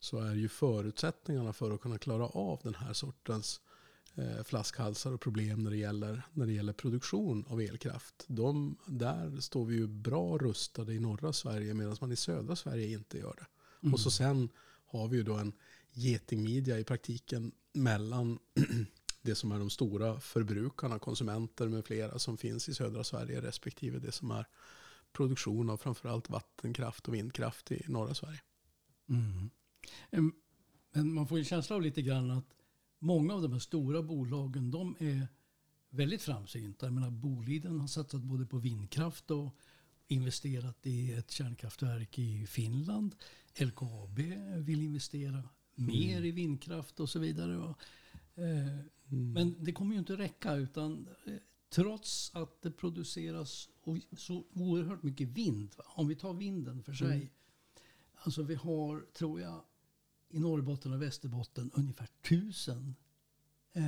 så 0.00 0.18
är 0.18 0.34
ju 0.34 0.48
förutsättningarna 0.48 1.52
för 1.52 1.70
att 1.70 1.80
kunna 1.80 1.98
klara 1.98 2.26
av 2.26 2.60
den 2.62 2.74
här 2.74 2.92
sortens 2.92 3.60
eh, 3.66 3.73
flaskhalsar 4.44 5.12
och 5.12 5.20
problem 5.20 5.64
när 5.64 5.70
det 5.70 5.76
gäller, 5.76 6.22
när 6.32 6.46
det 6.46 6.52
gäller 6.52 6.72
produktion 6.72 7.44
av 7.48 7.60
elkraft. 7.60 8.24
De, 8.26 8.76
där 8.86 9.40
står 9.40 9.64
vi 9.64 9.74
ju 9.74 9.86
bra 9.86 10.38
rustade 10.38 10.94
i 10.94 11.00
norra 11.00 11.32
Sverige 11.32 11.74
medan 11.74 11.96
man 12.00 12.12
i 12.12 12.16
södra 12.16 12.56
Sverige 12.56 12.88
inte 12.88 13.18
gör 13.18 13.34
det. 13.36 13.46
Mm. 13.82 13.94
Och 13.94 14.00
så 14.00 14.10
sen 14.10 14.48
har 14.86 15.08
vi 15.08 15.16
ju 15.16 15.22
då 15.22 15.34
en 15.34 15.52
getingmidja 15.92 16.78
i 16.78 16.84
praktiken 16.84 17.52
mellan 17.72 18.38
det 19.22 19.34
som 19.34 19.52
är 19.52 19.58
de 19.58 19.70
stora 19.70 20.20
förbrukarna, 20.20 20.98
konsumenter 20.98 21.68
med 21.68 21.84
flera 21.84 22.18
som 22.18 22.36
finns 22.36 22.68
i 22.68 22.74
södra 22.74 23.04
Sverige 23.04 23.40
respektive 23.40 23.98
det 23.98 24.12
som 24.12 24.30
är 24.30 24.46
produktion 25.12 25.70
av 25.70 25.76
framförallt 25.76 26.30
vattenkraft 26.30 27.08
och 27.08 27.14
vindkraft 27.14 27.72
i 27.72 27.82
norra 27.88 28.14
Sverige. 28.14 28.40
Mm. 29.08 29.50
Men 30.92 31.12
man 31.12 31.28
får 31.28 31.38
ju 31.38 31.44
känsla 31.44 31.76
av 31.76 31.82
lite 31.82 32.02
grann 32.02 32.30
att 32.30 32.63
många 32.98 33.34
av 33.34 33.42
de 33.42 33.52
här 33.52 33.58
stora 33.58 34.02
bolagen 34.02 34.70
de 34.70 34.96
är 34.98 35.28
väldigt 35.90 36.22
framsynta. 36.22 36.86
Jag 36.86 36.92
menar, 36.92 37.10
Boliden 37.10 37.80
har 37.80 37.86
satsat 37.86 38.22
både 38.22 38.46
på 38.46 38.58
vindkraft 38.58 39.30
och 39.30 39.56
investerat 40.08 40.86
i 40.86 41.12
ett 41.12 41.30
kärnkraftverk 41.30 42.18
i 42.18 42.46
Finland. 42.46 43.14
LKAB 43.58 44.18
vill 44.56 44.82
investera 44.82 45.42
mer 45.74 46.24
i 46.24 46.30
vindkraft 46.30 47.00
och 47.00 47.10
så 47.10 47.18
vidare. 47.18 47.74
Eh, 48.34 48.78
Men 49.08 49.64
det 49.64 49.72
kommer 49.72 49.92
ju 49.92 49.98
inte 49.98 50.16
räcka 50.16 50.54
utan 50.54 51.08
eh, 51.26 51.34
trots 51.68 52.30
att 52.34 52.62
det 52.62 52.70
produceras 52.70 53.68
så 54.16 54.44
oerhört 54.52 55.02
mycket 55.02 55.28
vind. 55.28 55.74
Om 55.78 56.08
vi 56.08 56.16
tar 56.16 56.34
vinden 56.34 56.82
för 56.82 56.92
sig. 56.92 57.16
Mm. 57.16 57.28
Alltså 58.14 58.42
vi 58.42 58.54
har, 58.54 59.06
tror 59.12 59.40
jag, 59.40 59.64
i 60.34 60.40
Norrbotten 60.40 60.92
och 60.92 61.02
Västerbotten 61.02 61.70
ungefär 61.74 62.08
tusen 62.28 62.96
eh, 63.72 63.82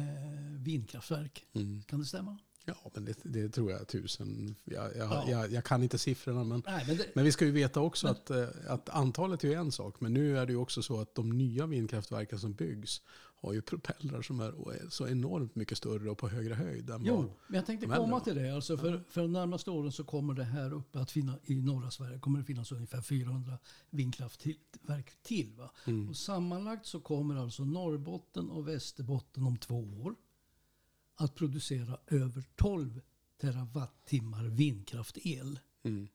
vindkraftverk. 0.58 1.46
Mm. 1.52 1.82
Kan 1.82 2.00
det 2.00 2.06
stämma? 2.06 2.38
Ja, 2.68 2.90
men 2.94 3.04
det, 3.04 3.16
det 3.22 3.48
tror 3.48 3.70
jag 3.70 3.88
tusen. 3.88 4.56
Jag, 4.64 4.96
jag, 4.96 5.12
Ja. 5.12 5.24
jag, 5.30 5.52
jag 5.52 5.64
kan 5.64 5.82
inte 5.82 5.98
siffrorna, 5.98 6.44
men, 6.44 6.62
Nej, 6.66 6.84
men 6.88 6.96
det, 6.96 7.06
men 7.14 7.24
vi 7.24 7.32
ska 7.32 7.44
ju 7.44 7.50
veta 7.50 7.80
också 7.80 8.08
att, 8.08 8.30
eh, 8.30 8.48
att 8.68 8.88
antalet 8.88 9.44
är 9.44 9.56
en 9.56 9.72
sak. 9.72 10.00
Men 10.00 10.14
nu 10.14 10.38
är 10.38 10.46
det 10.46 10.52
ju 10.52 10.58
också 10.58 10.82
så 10.82 11.00
att 11.00 11.14
de 11.14 11.30
nya 11.38 11.66
vindkraftverken 11.66 12.38
som 12.38 12.54
byggs 12.54 13.02
har 13.40 13.52
ju 13.52 13.62
propellrar 13.62 14.22
som 14.22 14.40
är 14.40 14.54
så 14.90 15.08
enormt 15.08 15.54
mycket 15.54 15.78
större 15.78 16.10
och 16.10 16.18
på 16.18 16.28
högre 16.28 16.54
höjd. 16.54 16.90
Än 16.90 17.04
Jo, 17.04 17.32
men 17.46 17.56
jag 17.56 17.66
tänkte 17.66 17.86
komma 17.86 18.20
till 18.20 18.34
det. 18.34 18.54
Alltså 18.54 18.76
för, 18.76 19.04
för 19.08 19.20
de 19.20 19.32
närmaste 19.32 19.70
åren 19.70 19.92
så 19.92 20.04
kommer 20.04 20.34
det 20.34 20.44
här 20.44 20.74
uppe 20.74 21.00
att 21.00 21.10
finna, 21.10 21.38
i 21.44 21.54
norra 21.54 21.90
Sverige 21.90 22.18
kommer 22.18 22.38
det 22.38 22.44
finnas 22.44 22.72
ungefär 22.72 23.00
400 23.00 23.58
vindkraftverk 23.90 25.22
till. 25.22 25.54
Va? 25.56 25.70
Mm. 25.84 26.08
Och 26.08 26.16
sammanlagt 26.16 26.86
så 26.86 27.00
kommer 27.00 27.36
alltså 27.36 27.64
Norrbotten 27.64 28.50
och 28.50 28.68
Västerbotten 28.68 29.42
om 29.42 29.56
två 29.56 29.78
år 30.02 30.14
att 31.16 31.34
producera 31.34 31.98
över 32.06 32.44
12 32.56 33.00
terawattimmar 33.40 34.44
vindkraftel. 34.44 35.60
Mm. 35.82 36.08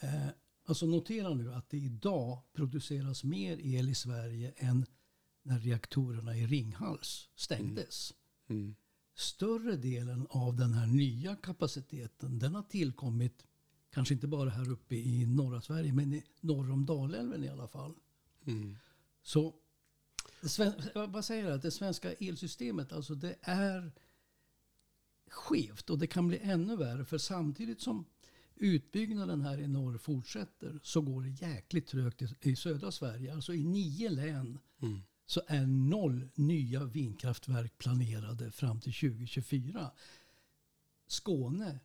Eh, 0.00 0.28
alltså 0.64 0.86
notera 0.86 1.34
nu 1.34 1.52
att 1.52 1.70
det 1.70 1.76
idag 1.76 2.42
produceras 2.52 3.24
mer 3.24 3.58
el 3.60 3.88
i 3.88 3.94
Sverige 3.94 4.54
än 4.56 4.86
när 5.42 5.58
reaktorerna 5.58 6.36
i 6.36 6.46
Ringhals 6.46 7.28
stängdes. 7.34 8.14
Mm. 8.48 8.74
Större 9.14 9.76
delen 9.76 10.26
av 10.30 10.56
den 10.56 10.72
här 10.72 10.86
nya 10.86 11.36
kapaciteten 11.36 12.38
den 12.38 12.54
har 12.54 12.62
tillkommit 12.62 13.46
kanske 13.90 14.14
inte 14.14 14.26
bara 14.26 14.50
här 14.50 14.70
uppe 14.70 14.94
i 14.94 15.26
norra 15.26 15.60
Sverige 15.60 15.92
men 15.92 16.14
i 16.14 16.24
norr 16.40 16.70
om 16.70 16.86
Dalälven 16.86 17.44
i 17.44 17.48
alla 17.48 17.68
fall. 17.68 17.94
Mm. 18.46 18.76
Så 19.22 19.54
jag 20.94 21.10
bara 21.10 21.22
säger 21.22 21.50
att 21.50 21.62
det 21.62 21.70
svenska 21.70 22.12
elsystemet 22.12 22.92
alltså 22.92 23.14
det 23.14 23.36
är 23.40 23.92
skevt 25.30 25.90
och 25.90 25.98
det 25.98 26.06
kan 26.06 26.28
bli 26.28 26.38
ännu 26.42 26.76
värre 26.76 27.04
för 27.04 27.18
samtidigt 27.18 27.80
som 27.80 28.04
utbyggnaden 28.56 29.40
här 29.40 29.58
i 29.58 29.68
norr 29.68 29.98
fortsätter 29.98 30.80
så 30.82 31.00
går 31.00 31.22
det 31.22 31.46
jäkligt 31.46 31.86
trögt 31.86 32.22
i, 32.22 32.28
i 32.40 32.56
södra 32.56 32.92
Sverige. 32.92 33.34
Alltså 33.34 33.54
i 33.54 33.64
nio 33.64 34.10
län 34.10 34.58
Mm. 34.82 35.02
så 35.26 35.42
är 35.46 35.66
noll 35.66 36.28
nya 36.34 36.84
vindkraftverk 36.84 37.78
planerade 37.78 38.50
fram 38.50 38.80
till 38.80 38.94
2024. 38.94 39.90
Skåne 41.06 41.80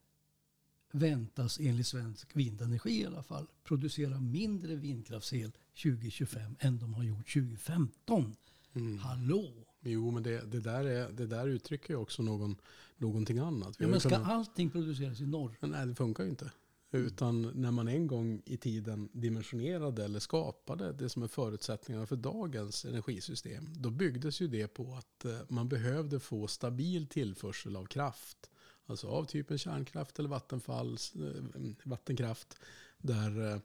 väntas 0.91 1.59
enligt 1.59 1.87
Svensk 1.87 2.35
Vindenergi 2.35 3.01
i 3.01 3.05
alla 3.05 3.23
fall 3.23 3.47
producera 3.63 4.19
mindre 4.19 4.75
vindkraftsel 4.75 5.51
2025 5.83 6.55
än 6.59 6.79
de 6.79 6.93
har 6.93 7.03
gjort 7.03 7.33
2015. 7.33 8.35
Mm. 8.73 8.97
Hallå! 8.97 9.68
Jo, 9.81 10.11
men 10.11 10.23
det, 10.23 10.51
det, 10.51 10.59
där 10.59 10.85
är, 10.85 11.11
det 11.11 11.27
där 11.27 11.47
uttrycker 11.47 11.93
ju 11.93 11.97
också 11.99 12.23
någon, 12.23 12.55
någonting 12.97 13.39
annat. 13.39 13.75
Ja, 13.79 13.87
men 13.87 13.99
ska 13.99 14.09
kunnat- 14.09 14.29
allting 14.29 14.69
produceras 14.69 15.19
i 15.21 15.25
norr? 15.25 15.57
Men 15.59 15.69
nej, 15.69 15.87
det 15.87 15.95
funkar 15.95 16.23
ju 16.23 16.29
inte. 16.29 16.51
Utan 16.91 17.41
när 17.41 17.71
man 17.71 17.87
en 17.87 18.07
gång 18.07 18.41
i 18.45 18.57
tiden 18.57 19.09
dimensionerade 19.13 20.05
eller 20.05 20.19
skapade 20.19 20.93
det 20.93 21.09
som 21.09 21.23
är 21.23 21.27
förutsättningarna 21.27 22.05
för 22.05 22.15
dagens 22.15 22.85
energisystem. 22.85 23.73
Då 23.77 23.89
byggdes 23.89 24.41
ju 24.41 24.47
det 24.47 24.67
på 24.67 24.95
att 24.95 25.25
eh, 25.25 25.39
man 25.47 25.69
behövde 25.69 26.19
få 26.19 26.47
stabil 26.47 27.07
tillförsel 27.07 27.75
av 27.75 27.85
kraft. 27.85 28.49
Alltså 28.85 29.07
av 29.07 29.25
typen 29.25 29.57
kärnkraft 29.57 30.19
eller 30.19 30.29
vattenfalls, 30.29 31.15
eh, 31.15 31.43
vattenkraft. 31.83 32.59
Där, 32.97 33.53
eh, 33.53 33.59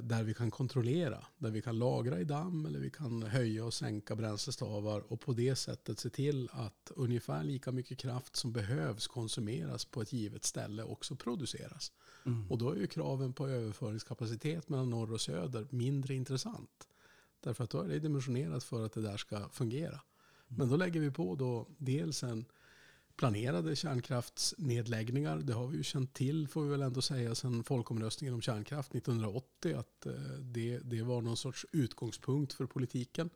där 0.00 0.22
vi 0.22 0.34
kan 0.34 0.50
kontrollera. 0.50 1.26
Där 1.38 1.50
vi 1.50 1.62
kan 1.62 1.78
lagra 1.78 2.20
i 2.20 2.24
damm 2.24 2.66
eller 2.66 2.78
vi 2.78 2.90
kan 2.90 3.22
höja 3.22 3.64
och 3.64 3.74
sänka 3.74 4.16
bränslestavar. 4.16 5.12
Och 5.12 5.20
på 5.20 5.32
det 5.32 5.56
sättet 5.56 5.98
se 5.98 6.10
till 6.10 6.48
att 6.52 6.92
ungefär 6.94 7.44
lika 7.44 7.72
mycket 7.72 7.98
kraft 7.98 8.36
som 8.36 8.52
behövs 8.52 9.06
konsumeras 9.06 9.84
på 9.84 10.02
ett 10.02 10.12
givet 10.12 10.44
ställe 10.44 10.82
också 10.82 11.16
produceras. 11.16 11.92
Mm. 12.26 12.50
Och 12.50 12.58
då 12.58 12.70
är 12.70 12.76
ju 12.76 12.86
kraven 12.86 13.32
på 13.32 13.48
överföringskapacitet 13.48 14.68
mellan 14.68 14.90
norr 14.90 15.12
och 15.12 15.20
söder 15.20 15.66
mindre 15.70 16.14
intressant. 16.14 16.88
Därför 17.40 17.64
att 17.64 17.70
då 17.70 17.80
är 17.80 17.88
det 17.88 17.98
dimensionerat 17.98 18.64
för 18.64 18.86
att 18.86 18.92
det 18.92 19.02
där 19.02 19.16
ska 19.16 19.48
fungera. 19.48 20.00
Men 20.48 20.68
då 20.68 20.76
lägger 20.76 21.00
vi 21.00 21.10
på 21.10 21.34
då 21.34 21.66
dels 21.78 22.22
en 22.22 22.44
planerade 23.16 23.76
kärnkraftsnedläggningar. 23.76 25.38
Det 25.38 25.52
har 25.52 25.66
vi 25.66 25.76
ju 25.76 25.82
känt 25.82 26.14
till, 26.14 26.48
får 26.48 26.62
vi 26.62 26.68
väl 26.68 26.82
ändå 26.82 27.02
säga, 27.02 27.34
sedan 27.34 27.64
folkomröstningen 27.64 28.34
om 28.34 28.40
kärnkraft 28.40 28.94
1980. 28.94 29.76
Att 29.76 30.06
eh, 30.06 30.12
det, 30.40 30.78
det 30.78 31.02
var 31.02 31.20
någon 31.20 31.36
sorts 31.36 31.66
utgångspunkt 31.72 32.52
för 32.52 32.66
politiken. 32.66 33.30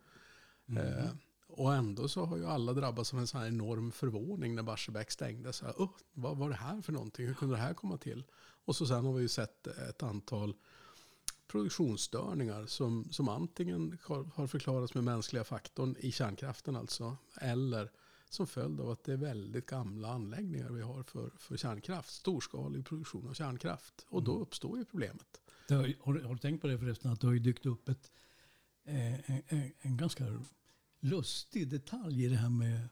Eh, 0.76 1.10
och 1.46 1.74
ändå 1.74 2.08
så 2.08 2.24
har 2.24 2.36
ju 2.36 2.46
alla 2.46 2.72
drabbats 2.72 3.14
av 3.14 3.20
en 3.20 3.26
sån 3.26 3.40
här 3.40 3.48
enorm 3.48 3.92
förvåning 3.92 4.54
när 4.54 4.62
Barsebäck 4.62 5.10
stängdes. 5.10 5.56
Så 5.56 5.64
här, 5.64 5.74
"Åh, 5.78 5.90
vad 6.12 6.36
var 6.36 6.48
det 6.48 6.56
här 6.56 6.82
för 6.82 6.92
någonting? 6.92 7.26
Hur 7.26 7.34
kunde 7.34 7.54
det 7.54 7.60
här 7.60 7.74
komma 7.74 7.96
till? 7.98 8.24
Och 8.64 8.76
så 8.76 8.86
sen 8.86 9.04
har 9.04 9.12
vi 9.12 9.22
ju 9.22 9.28
sett 9.28 9.66
ett 9.66 10.02
antal 10.02 10.54
produktionsstörningar 11.46 12.66
som, 12.66 13.08
som 13.10 13.28
antingen 13.28 13.98
har, 14.02 14.24
har 14.24 14.46
förklarats 14.46 14.94
med 14.94 15.04
mänskliga 15.04 15.44
faktorn 15.44 15.96
i 15.98 16.12
kärnkraften 16.12 16.76
alltså. 16.76 17.16
Eller 17.40 17.90
som 18.32 18.46
följd 18.46 18.80
av 18.80 18.90
att 18.90 19.04
det 19.04 19.12
är 19.12 19.16
väldigt 19.16 19.66
gamla 19.66 20.08
anläggningar 20.08 20.70
vi 20.70 20.82
har 20.82 21.02
för, 21.02 21.30
för 21.38 21.56
kärnkraft. 21.56 22.10
Storskalig 22.10 22.86
produktion 22.86 23.28
av 23.28 23.34
kärnkraft. 23.34 24.06
Och 24.08 24.22
då 24.22 24.38
uppstår 24.38 24.78
ju 24.78 24.84
problemet. 24.84 25.40
Har, 25.68 25.94
har, 26.00 26.20
har 26.20 26.34
du 26.34 26.38
tänkt 26.38 26.60
på 26.60 26.66
det 26.66 26.78
förresten 26.78 27.10
att 27.10 27.20
det 27.20 27.26
har 27.26 27.34
ju 27.34 27.40
dykt 27.40 27.66
upp 27.66 27.88
ett, 27.88 28.12
eh, 28.84 29.30
en, 29.30 29.72
en, 29.80 29.96
ganska 29.96 30.42
lustig 31.00 31.68
detalj 31.68 32.24
i 32.24 32.28
det 32.28 32.36
här 32.36 32.50
med 32.50 32.88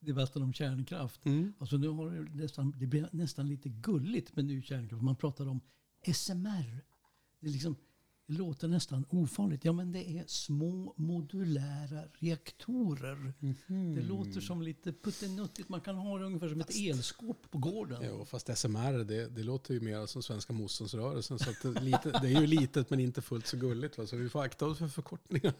debatten 0.00 0.42
om 0.42 0.52
kärnkraft. 0.52 1.20
Alltså 1.58 1.76
nu 1.76 1.88
har 1.88 2.10
det, 2.10 2.34
nästan, 2.34 2.74
det 2.76 2.86
blir 2.86 3.08
nästan 3.12 3.48
lite 3.48 3.68
gulligt 3.68 4.36
med 4.36 4.44
ny 4.44 4.62
kärnkraft. 4.62 5.02
Man 5.02 5.16
pratar 5.16 5.48
om 5.48 5.60
SMR. 6.14 6.84
Det, 7.40 7.46
är 7.46 7.52
liksom, 7.52 7.76
det 8.26 8.32
låter 8.32 8.68
nästan 8.68 9.04
ofarligt. 9.08 9.64
Ja 9.64 9.72
men 9.72 9.92
det 9.92 10.10
är 10.10 10.24
små 10.26 10.94
modulära 10.96 12.02
reaktorer. 12.18 13.32
Det 13.94 14.02
låter 14.02 14.40
som 14.40 14.62
lite 14.62 14.92
puttenuttigt. 14.92 15.68
Man 15.68 15.80
kan 15.80 15.96
ha 15.96 16.18
det 16.18 16.24
ungefär 16.24 16.48
som 16.48 16.60
ett 16.60 16.76
elskåp 16.76 17.50
på 17.50 17.58
gården. 17.58 18.02
Jo, 18.04 18.24
fast 18.24 18.58
SMR, 18.58 19.04
det, 19.04 19.28
det 19.28 19.42
låter 19.42 19.74
ju 19.74 19.80
mer 19.80 20.06
som 20.06 20.22
svenska 20.22 20.52
motståndsrörelsen. 20.52 21.38
Så 21.38 21.50
det, 21.62 21.80
lite, 21.80 22.10
det 22.22 22.28
är 22.28 22.40
ju 22.40 22.46
litet 22.46 22.90
men 22.90 23.00
inte 23.00 23.22
fullt 23.22 23.46
så 23.46 23.56
gulligt. 23.56 23.98
Va? 23.98 24.06
Så 24.06 24.16
vi 24.16 24.28
får 24.28 24.42
akta 24.42 24.66
oss 24.66 24.78
för 24.78 24.88
förkortningar. 24.88 25.54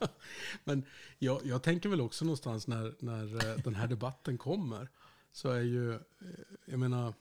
Men 0.64 0.82
jag, 1.18 1.40
jag 1.46 1.62
tänker 1.62 1.88
väl 1.88 2.00
också 2.00 2.24
någonstans 2.24 2.66
när, 2.66 2.94
när 2.98 3.50
eh, 3.50 3.56
den 3.64 3.74
här 3.74 3.86
debatten 3.86 4.38
kommer. 4.38 4.88
Så 5.32 5.50
är 5.50 5.60
ju, 5.60 5.94
eh, 5.94 5.98
jag 6.64 6.78
menar, 6.78 7.14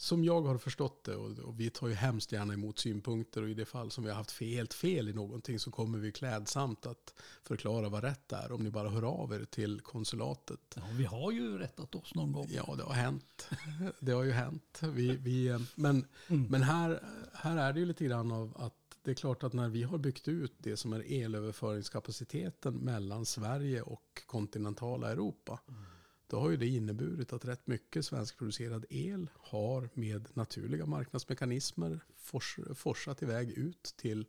som 0.00 0.24
jag 0.24 0.42
har 0.42 0.58
förstått 0.58 1.04
det, 1.04 1.16
och, 1.16 1.38
och, 1.38 1.60
vi 1.60 1.70
tar 1.70 1.88
ju 1.88 1.94
hemskt 1.94 2.32
gärna 2.32 2.54
emot 2.54 2.78
synpunkter 2.78 3.42
och 3.42 3.48
i 3.48 3.54
det 3.54 3.64
fall 3.64 3.90
som 3.90 4.04
vi 4.04 4.10
har 4.10 4.16
haft 4.16 4.30
fel, 4.30 4.48
helt 4.48 4.74
fel 4.74 5.08
i 5.08 5.12
någonting 5.12 5.58
så 5.58 5.70
kommer 5.70 5.98
vi 5.98 6.12
klädsamt 6.12 6.86
att 6.86 7.14
förklara 7.42 7.88
vad 7.88 8.04
rätt 8.04 8.32
är 8.32 8.52
om 8.52 8.64
ni 8.64 8.70
bara 8.70 8.88
hör 8.88 9.02
av 9.02 9.32
er 9.32 9.44
till 9.44 9.80
konsulatet. 9.80 10.60
Ja, 10.76 10.82
vi 10.92 11.04
har 11.04 11.32
ju 11.32 11.58
rättat 11.58 11.94
oss 11.94 12.14
någon 12.14 12.32
gång. 12.32 12.46
Ja, 12.50 12.74
det 12.76 12.82
har 12.82 12.92
hänt. 12.92 13.48
Det 14.00 14.12
har 14.12 14.24
ju 14.24 14.32
hänt. 14.32 14.80
Vi, 14.82 15.16
vi, 15.16 15.58
men 15.74 16.06
mm. 16.28 16.46
men 16.50 16.62
här, 16.62 17.02
här 17.34 17.56
är 17.56 17.72
det 17.72 17.80
ju 17.80 17.86
lite 17.86 18.04
grann 18.04 18.32
av 18.32 18.56
att 18.56 18.74
det 19.02 19.10
är 19.10 19.14
klart 19.14 19.42
att 19.42 19.52
när 19.52 19.68
vi 19.68 19.82
har 19.82 19.98
byggt 19.98 20.28
ut 20.28 20.52
det 20.58 20.76
som 20.76 20.92
är 20.92 21.12
elöverföringskapaciteten 21.12 22.74
mellan 22.74 23.26
Sverige 23.26 23.82
och 23.82 24.22
kontinentala 24.26 25.10
Europa. 25.10 25.60
Mm 25.68 25.84
då 26.28 26.40
har 26.40 26.50
ju 26.50 26.56
det 26.56 26.66
inneburit 26.66 27.32
att 27.32 27.44
rätt 27.44 27.66
mycket 27.66 28.04
svenskproducerad 28.04 28.86
el 28.90 29.30
har 29.34 29.90
med 29.94 30.28
naturliga 30.34 30.86
marknadsmekanismer 30.86 32.00
fors, 32.16 32.58
forsat 32.74 33.22
iväg 33.22 33.50
ut 33.50 33.94
till 33.96 34.26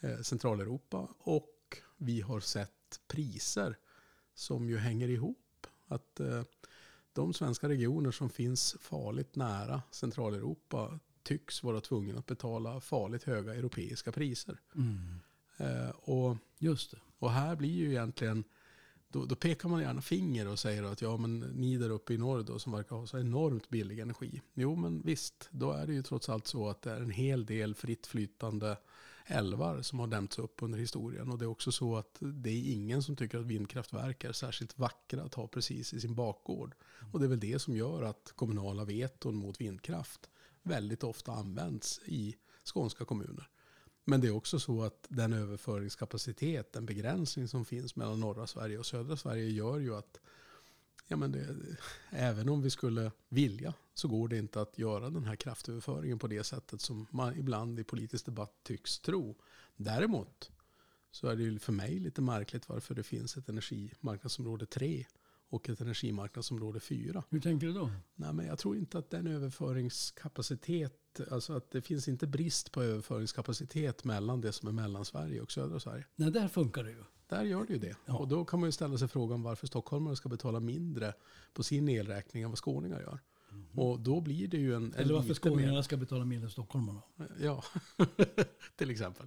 eh, 0.00 0.20
Centraleuropa. 0.20 1.08
Och 1.18 1.78
vi 1.96 2.20
har 2.20 2.40
sett 2.40 3.00
priser 3.06 3.76
som 4.34 4.68
ju 4.68 4.78
hänger 4.78 5.08
ihop. 5.08 5.66
Att 5.86 6.20
eh, 6.20 6.42
de 7.12 7.32
svenska 7.32 7.68
regioner 7.68 8.10
som 8.10 8.30
finns 8.30 8.76
farligt 8.80 9.36
nära 9.36 9.82
Centraleuropa 9.90 10.98
tycks 11.22 11.62
vara 11.62 11.80
tvungna 11.80 12.18
att 12.18 12.26
betala 12.26 12.80
farligt 12.80 13.24
höga 13.24 13.54
europeiska 13.54 14.12
priser. 14.12 14.60
Mm. 14.74 15.20
Eh, 15.56 15.90
och, 15.90 16.36
Just 16.58 16.90
det. 16.90 16.98
och 17.18 17.30
här 17.30 17.56
blir 17.56 17.74
ju 17.74 17.90
egentligen 17.90 18.44
då, 19.12 19.24
då, 19.24 19.34
pekar 19.34 19.68
man 19.68 19.80
gärna 19.80 20.02
finger 20.02 20.48
och 20.48 20.58
säger 20.58 20.82
att 20.82 21.02
ja, 21.02 21.16
men 21.16 21.40
ni 21.40 21.76
där 21.76 21.90
uppe 21.90 22.14
i 22.14 22.18
norr 22.18 22.42
då, 22.42 22.58
som 22.58 22.72
verkar 22.72 22.96
ha 22.96 23.06
så 23.06 23.18
enormt 23.18 23.68
billig 23.68 23.98
energi. 23.98 24.40
Jo, 24.54 24.76
men 24.76 25.02
visst, 25.02 25.48
då 25.50 25.72
är 25.72 25.86
det 25.86 25.92
ju 25.92 26.02
trots 26.02 26.28
allt 26.28 26.46
så 26.46 26.68
att 26.68 26.82
det 26.82 26.90
är 26.90 27.00
en 27.00 27.10
hel 27.10 27.46
del 27.46 27.74
fritt 27.74 28.06
flytande 28.06 28.76
älvar 29.26 29.82
som 29.82 29.98
har 29.98 30.06
dämts 30.06 30.38
upp 30.38 30.62
under 30.62 30.78
historien. 30.78 31.30
Och 31.30 31.38
det 31.38 31.44
är 31.44 31.50
också 31.50 31.72
så 31.72 31.96
att 31.96 32.16
det 32.20 32.50
är 32.50 32.72
ingen 32.72 33.02
som 33.02 33.16
tycker 33.16 33.38
att 33.38 33.46
vindkraftverk 33.46 34.24
är 34.24 34.32
särskilt 34.32 34.78
vackra 34.78 35.22
att 35.22 35.34
ha 35.34 35.46
precis 35.46 35.94
i 35.94 36.00
sin 36.00 36.14
bakgård. 36.14 36.74
Och 37.12 37.20
det 37.20 37.26
är 37.26 37.28
väl 37.28 37.40
det 37.40 37.58
som 37.58 37.76
gör 37.76 38.02
att 38.02 38.32
kommunala 38.34 38.84
veton 38.84 39.34
mot 39.34 39.60
vindkraft 39.60 40.30
väldigt 40.62 41.04
ofta 41.04 41.32
används 41.32 42.00
i 42.04 42.36
skånska 42.64 43.04
kommuner. 43.04 43.48
Men 44.04 44.20
det 44.20 44.26
är 44.26 44.30
också 44.30 44.58
så 44.58 44.82
att 44.82 45.06
den 45.08 45.32
överföringskapacitet, 45.32 46.72
den 46.72 46.86
begränsning 46.86 47.48
som 47.48 47.64
finns 47.64 47.96
mellan 47.96 48.20
norra 48.20 48.46
Sverige 48.46 48.78
och 48.78 48.86
södra 48.86 49.16
Sverige 49.16 49.50
gör 49.50 49.78
ju 49.78 49.94
att 49.94 50.20
ja, 51.08 51.16
men 51.16 51.32
det, 51.32 51.56
även 52.10 52.48
om 52.48 52.62
vi 52.62 52.70
skulle 52.70 53.12
vilja 53.28 53.74
så 53.94 54.08
går 54.08 54.28
det 54.28 54.38
inte 54.38 54.60
att 54.60 54.78
göra 54.78 55.10
den 55.10 55.24
här 55.24 55.36
kraftöverföringen 55.36 56.18
på 56.18 56.26
det 56.26 56.44
sättet 56.44 56.80
som 56.80 57.06
man 57.10 57.38
ibland 57.38 57.80
i 57.80 57.84
politisk 57.84 58.26
debatt 58.26 58.60
tycks 58.62 58.98
tro. 58.98 59.36
Däremot 59.76 60.50
så 61.10 61.26
är 61.26 61.36
det 61.36 61.42
ju 61.42 61.58
för 61.58 61.72
mig 61.72 61.98
lite 61.98 62.20
märkligt 62.22 62.68
varför 62.68 62.94
det 62.94 63.02
finns 63.02 63.36
ett 63.36 63.48
energimarknadsområde 63.48 64.66
3 64.66 65.06
och 65.48 65.68
ett 65.68 65.80
energimarknadsområde 65.80 66.80
4. 66.80 67.24
Hur 67.30 67.40
tänker 67.40 67.66
du 67.66 67.72
då? 67.72 67.90
Nej, 68.14 68.32
men 68.32 68.46
jag 68.46 68.58
tror 68.58 68.76
inte 68.76 68.98
att 68.98 69.10
den 69.10 69.26
överföringskapacitet 69.26 71.01
alltså 71.30 71.52
att 71.52 71.70
det 71.70 71.82
finns 71.82 72.08
inte 72.08 72.26
brist 72.26 72.72
på 72.72 72.82
överföringskapacitet 72.82 74.04
mellan 74.04 74.40
det 74.40 74.52
som 74.52 74.68
är 74.68 74.72
Mellansverige 74.72 75.40
och 75.40 75.52
södra 75.52 75.80
Sverige. 75.80 76.04
Nej, 76.16 76.30
där 76.30 76.48
funkar 76.48 76.84
det 76.84 76.90
ju. 76.90 77.04
Där 77.28 77.42
gör 77.42 77.64
det 77.66 77.72
ju 77.72 77.78
det. 77.78 77.96
Ja. 78.06 78.18
Och 78.18 78.28
då 78.28 78.44
kan 78.44 78.60
man 78.60 78.68
ju 78.68 78.72
ställa 78.72 78.98
sig 78.98 79.08
frågan 79.08 79.42
varför 79.42 79.66
stockholmare 79.66 80.16
ska 80.16 80.28
betala 80.28 80.60
mindre 80.60 81.14
på 81.52 81.62
sin 81.62 81.88
elräkning 81.88 82.42
än 82.42 82.50
vad 82.50 82.58
skåningar 82.58 83.00
gör. 83.00 83.20
Mm. 83.50 83.78
Och 83.78 84.00
då 84.00 84.20
blir 84.20 84.48
det 84.48 84.56
ju 84.56 84.74
en... 84.74 84.94
Eller 84.94 85.14
varför 85.14 85.34
skåningarna 85.34 85.82
ska 85.82 85.96
betala 85.96 86.24
mindre 86.24 86.46
än 86.46 86.50
stockholmarna. 86.50 87.02
Ja, 87.40 87.64
till 88.76 88.90
exempel. 88.90 89.26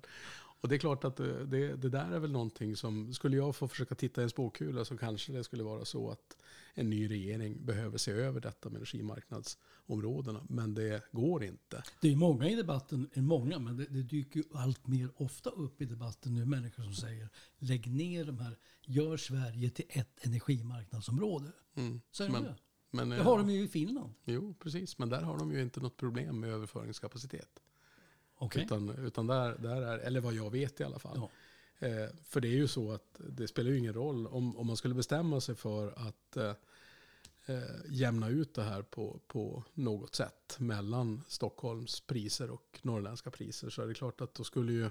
Och 0.61 0.69
det 0.69 0.75
är 0.75 0.79
klart 0.79 1.03
att 1.03 1.17
det, 1.17 1.75
det, 1.75 1.89
där 1.89 2.11
är 2.11 2.19
väl 2.19 2.31
någonting 2.31 2.75
som, 2.75 3.13
skulle 3.13 3.37
jag 3.37 3.55
få 3.55 3.67
försöka 3.67 3.95
titta 3.95 4.21
i 4.21 4.23
en 4.23 4.29
spåkula 4.29 4.85
så 4.85 4.97
kanske 4.97 5.33
det 5.33 5.43
skulle 5.43 5.63
vara 5.63 5.85
så 5.85 6.09
att 6.09 6.37
en 6.73 6.89
ny 6.89 7.09
regering 7.09 7.65
behöver 7.65 7.97
se 7.97 8.11
över 8.11 8.41
detta 8.41 8.69
med 8.69 8.77
energimarknadsområdena. 8.77 10.45
Men 10.49 10.73
det 10.73 11.03
går 11.11 11.43
inte. 11.43 11.83
Det 12.01 12.11
är 12.11 12.15
många 12.15 12.49
i 12.49 12.55
debatten, 12.55 13.09
många, 13.15 13.59
men 13.59 13.77
det, 13.77 13.85
det 13.85 14.03
dyker 14.03 14.39
ju 14.39 14.45
allt 14.53 14.87
mer 14.87 15.09
ofta 15.15 15.49
upp 15.49 15.81
i 15.81 15.85
debatten 15.85 16.33
nu 16.33 16.45
människor 16.45 16.83
som 16.83 16.93
säger 16.93 17.29
lägg 17.57 17.91
ner 17.91 18.25
de 18.25 18.39
här, 18.39 18.57
gör 18.85 19.17
Sverige 19.17 19.69
till 19.69 19.85
ett 19.89 20.25
energimarknadsområde. 20.25 21.51
Mm. 21.75 22.01
Så 22.11 22.31
men, 22.31 22.43
det. 22.43 22.55
Men, 22.91 23.09
det 23.09 23.23
har 23.23 23.37
de 23.37 23.49
ju 23.49 23.63
i 23.63 23.67
Finland. 23.67 24.13
Jo, 24.25 24.53
precis. 24.59 24.97
Men 24.97 25.09
där 25.09 25.21
har 25.21 25.37
de 25.37 25.51
ju 25.51 25.61
inte 25.61 25.79
något 25.79 25.97
problem 25.97 26.39
med 26.39 26.49
överföringskapacitet. 26.49 27.61
Okay. 28.45 28.63
Utan, 28.63 28.89
utan 28.89 29.27
där, 29.27 29.57
där 29.57 29.81
är, 29.81 29.97
eller 29.97 30.21
vad 30.21 30.33
jag 30.33 30.51
vet 30.51 30.81
i 30.81 30.83
alla 30.83 30.99
fall. 30.99 31.17
Ja. 31.17 31.29
Eh, 31.79 32.09
för 32.23 32.41
det 32.41 32.47
är 32.47 32.55
ju 32.55 32.67
så 32.67 32.91
att 32.91 33.19
det 33.29 33.47
spelar 33.47 33.71
ju 33.71 33.77
ingen 33.77 33.93
roll 33.93 34.27
om, 34.27 34.57
om 34.57 34.67
man 34.67 34.77
skulle 34.77 34.93
bestämma 34.93 35.41
sig 35.41 35.55
för 35.55 36.07
att 36.07 36.37
eh, 36.37 36.53
eh, 37.45 37.75
jämna 37.89 38.29
ut 38.29 38.53
det 38.53 38.63
här 38.63 38.81
på, 38.81 39.19
på 39.27 39.63
något 39.73 40.15
sätt 40.15 40.55
mellan 40.59 41.23
Stockholms 41.27 42.01
priser 42.01 42.49
och 42.51 42.79
norrländska 42.81 43.31
priser 43.31 43.69
så 43.69 43.81
är 43.81 43.87
det 43.87 43.93
klart 43.93 44.21
att 44.21 44.33
då 44.33 44.43
skulle 44.43 44.71
ju, 44.71 44.89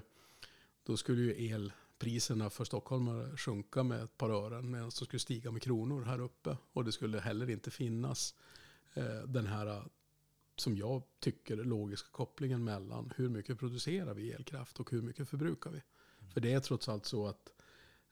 då 0.83 0.97
skulle 0.97 1.21
ju 1.21 1.53
elpriserna 1.53 2.49
för 2.49 2.65
stockholmare 2.65 3.37
sjunka 3.37 3.83
med 3.83 4.03
ett 4.03 4.17
par 4.17 4.29
ören 4.29 4.71
medan 4.71 4.89
de 4.89 4.91
skulle 4.91 5.19
stiga 5.19 5.51
med 5.51 5.61
kronor 5.61 6.03
här 6.03 6.21
uppe. 6.21 6.57
Och 6.73 6.85
det 6.85 6.91
skulle 6.91 7.19
heller 7.19 7.49
inte 7.49 7.71
finnas 7.71 8.35
eh, 8.93 9.21
den 9.27 9.47
här 9.47 9.83
som 10.55 10.77
jag 10.77 11.03
tycker 11.19 11.55
logiska 11.55 12.09
kopplingen 12.11 12.63
mellan 12.63 13.13
hur 13.15 13.29
mycket 13.29 13.59
producerar 13.59 14.13
vi 14.13 14.31
elkraft 14.31 14.79
och 14.79 14.91
hur 14.91 15.01
mycket 15.01 15.29
förbrukar 15.29 15.71
vi. 15.71 15.81
För 16.33 16.41
det 16.41 16.53
är 16.53 16.59
trots 16.59 16.89
allt 16.89 17.05
så 17.05 17.27
att 17.27 17.53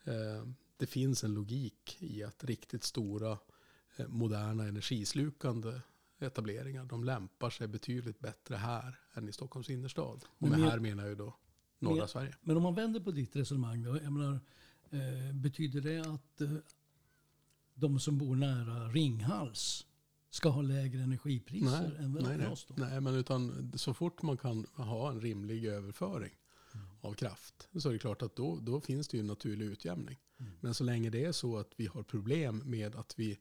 eh, 0.04 0.48
det 0.78 0.86
finns 0.86 1.24
en 1.24 1.34
logik 1.34 1.98
i 2.00 2.24
att 2.24 2.44
riktigt 2.44 2.84
stora 2.84 3.38
eh, 3.96 4.08
moderna 4.08 4.68
energislukande 4.68 5.82
etableringar, 6.20 6.86
de 6.86 7.04
lämpar 7.04 7.50
sig 7.50 7.68
betydligt 7.68 8.20
bättre 8.20 8.56
här 8.56 9.00
än 9.14 9.30
i 9.30 9.32
Stockholms 9.32 9.70
innerstad. 9.70 10.26
Och 10.38 10.48
med 10.48 10.60
här 10.60 10.80
menar 10.80 11.08
jag 11.08 11.18
då 11.18 11.36
norra 11.80 11.96
men, 11.96 12.08
Sverige. 12.08 12.36
Men 12.42 12.58
om 12.58 12.64
man 12.64 12.76
vänder 12.76 13.00
på 13.00 13.12
ditt 13.12 13.36
resonemang 13.36 13.84
då, 13.84 13.98
jag 14.04 14.14
menar, 14.14 14.40
eh, 14.90 15.34
betyder 15.34 15.82
det 15.82 16.00
att 16.00 16.42
eh, 16.42 16.56
de 17.74 18.00
som 18.00 18.18
bor 18.18 18.36
nära 18.36 18.88
Ringhals 18.88 19.86
ska 20.34 20.50
ha 20.50 20.62
lägre 20.62 21.02
energipriser 21.04 21.96
nej, 22.00 22.06
än 22.06 22.38
nej, 22.38 22.48
oss 22.48 22.66
då? 22.66 22.74
Nej, 22.78 23.02
men 23.02 23.16
utan 23.16 23.72
så 23.76 23.94
fort 23.94 24.22
man 24.22 24.38
kan 24.38 24.66
ha 24.74 25.12
en 25.12 25.22
rimlig 25.22 25.66
överföring 25.66 26.32
mm. 26.74 26.88
av 27.02 27.14
kraft 27.14 27.70
så 27.78 27.90
är 27.90 27.94
det 27.94 28.00
klart 28.00 28.22
att 28.22 28.36
då, 28.36 28.60
då 28.62 28.82
finns 28.82 29.08
det 29.08 29.18
ju 29.18 29.22
en 29.22 29.28
naturlig 29.28 29.66
utjämning. 29.66 30.20
Mm. 30.40 30.52
Men 30.62 30.74
så 30.74 30.84
länge 30.84 31.10
det 31.10 31.26
är 31.26 31.32
så 31.32 31.58
att 31.58 31.72
vi 31.78 31.88
har 31.88 32.04
problem 32.04 32.62
med 32.66 32.96
att 32.96 33.20
vi, 33.20 33.40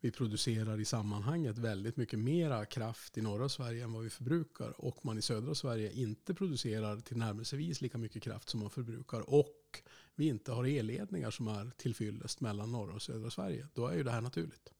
vi 0.00 0.10
producerar 0.10 0.80
i 0.80 0.84
sammanhanget 0.84 1.58
väldigt 1.58 1.96
mycket 1.96 2.18
mera 2.18 2.64
kraft 2.64 3.18
i 3.18 3.22
norra 3.22 3.48
Sverige 3.48 3.84
än 3.84 3.92
vad 3.92 4.02
vi 4.02 4.10
förbrukar 4.10 4.80
och 4.80 5.04
man 5.04 5.18
i 5.18 5.22
södra 5.22 5.54
Sverige 5.54 5.92
inte 5.92 6.34
producerar 6.34 7.00
till 7.00 7.16
närmelsevis 7.16 7.80
lika 7.80 7.98
mycket 7.98 8.22
kraft 8.22 8.48
som 8.48 8.60
man 8.60 8.70
förbrukar 8.70 9.30
och 9.30 9.82
vi 10.14 10.26
inte 10.26 10.52
har 10.52 10.64
elledningar 10.64 11.30
som 11.30 11.48
är 11.48 11.70
tillfyllest 11.76 12.40
mellan 12.40 12.72
norra 12.72 12.94
och 12.94 13.02
södra 13.02 13.30
Sverige, 13.30 13.68
då 13.74 13.86
är 13.86 13.96
ju 13.96 14.02
det 14.02 14.10
här 14.10 14.20
naturligt. 14.20 14.72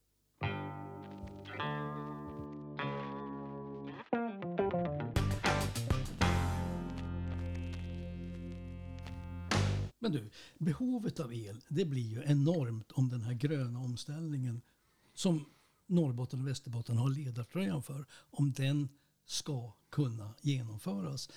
Men 10.09 10.17
du, 10.17 10.31
behovet 10.59 11.21
av 11.21 11.35
el 11.35 11.65
det 11.69 11.85
blir 11.85 12.09
ju 12.09 12.23
enormt 12.25 12.93
om 12.93 13.09
den 13.09 13.23
här 13.23 13.33
gröna 13.33 13.79
omställningen 13.79 14.61
som 15.15 15.45
Norrbotten 15.87 16.41
och 16.41 16.49
Västerbotten 16.49 16.97
har 16.97 17.11
ledartröjan 17.11 17.83
för, 17.83 18.07
om 18.13 18.53
den 18.53 18.89
ska 19.27 19.73
kunna 19.91 20.35
genomföras. 20.41 21.31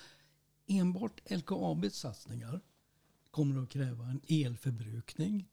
Enbart 0.66 1.30
LKABs 1.30 1.94
satsningar 1.94 2.60
kommer 3.30 3.62
att 3.62 3.70
kräva 3.70 4.04
en 4.04 4.20
elförbrukning 4.28 5.48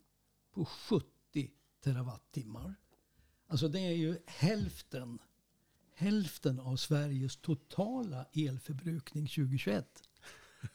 på 0.53 0.65
70 0.65 1.51
terawattimmar. 1.83 2.75
Alltså 3.47 3.67
det 3.67 3.79
är 3.79 3.95
ju 3.95 4.17
hälften, 4.25 5.19
hälften 5.95 6.59
av 6.59 6.75
Sveriges 6.75 7.37
totala 7.37 8.25
elförbrukning 8.33 9.27
2021. 9.27 10.08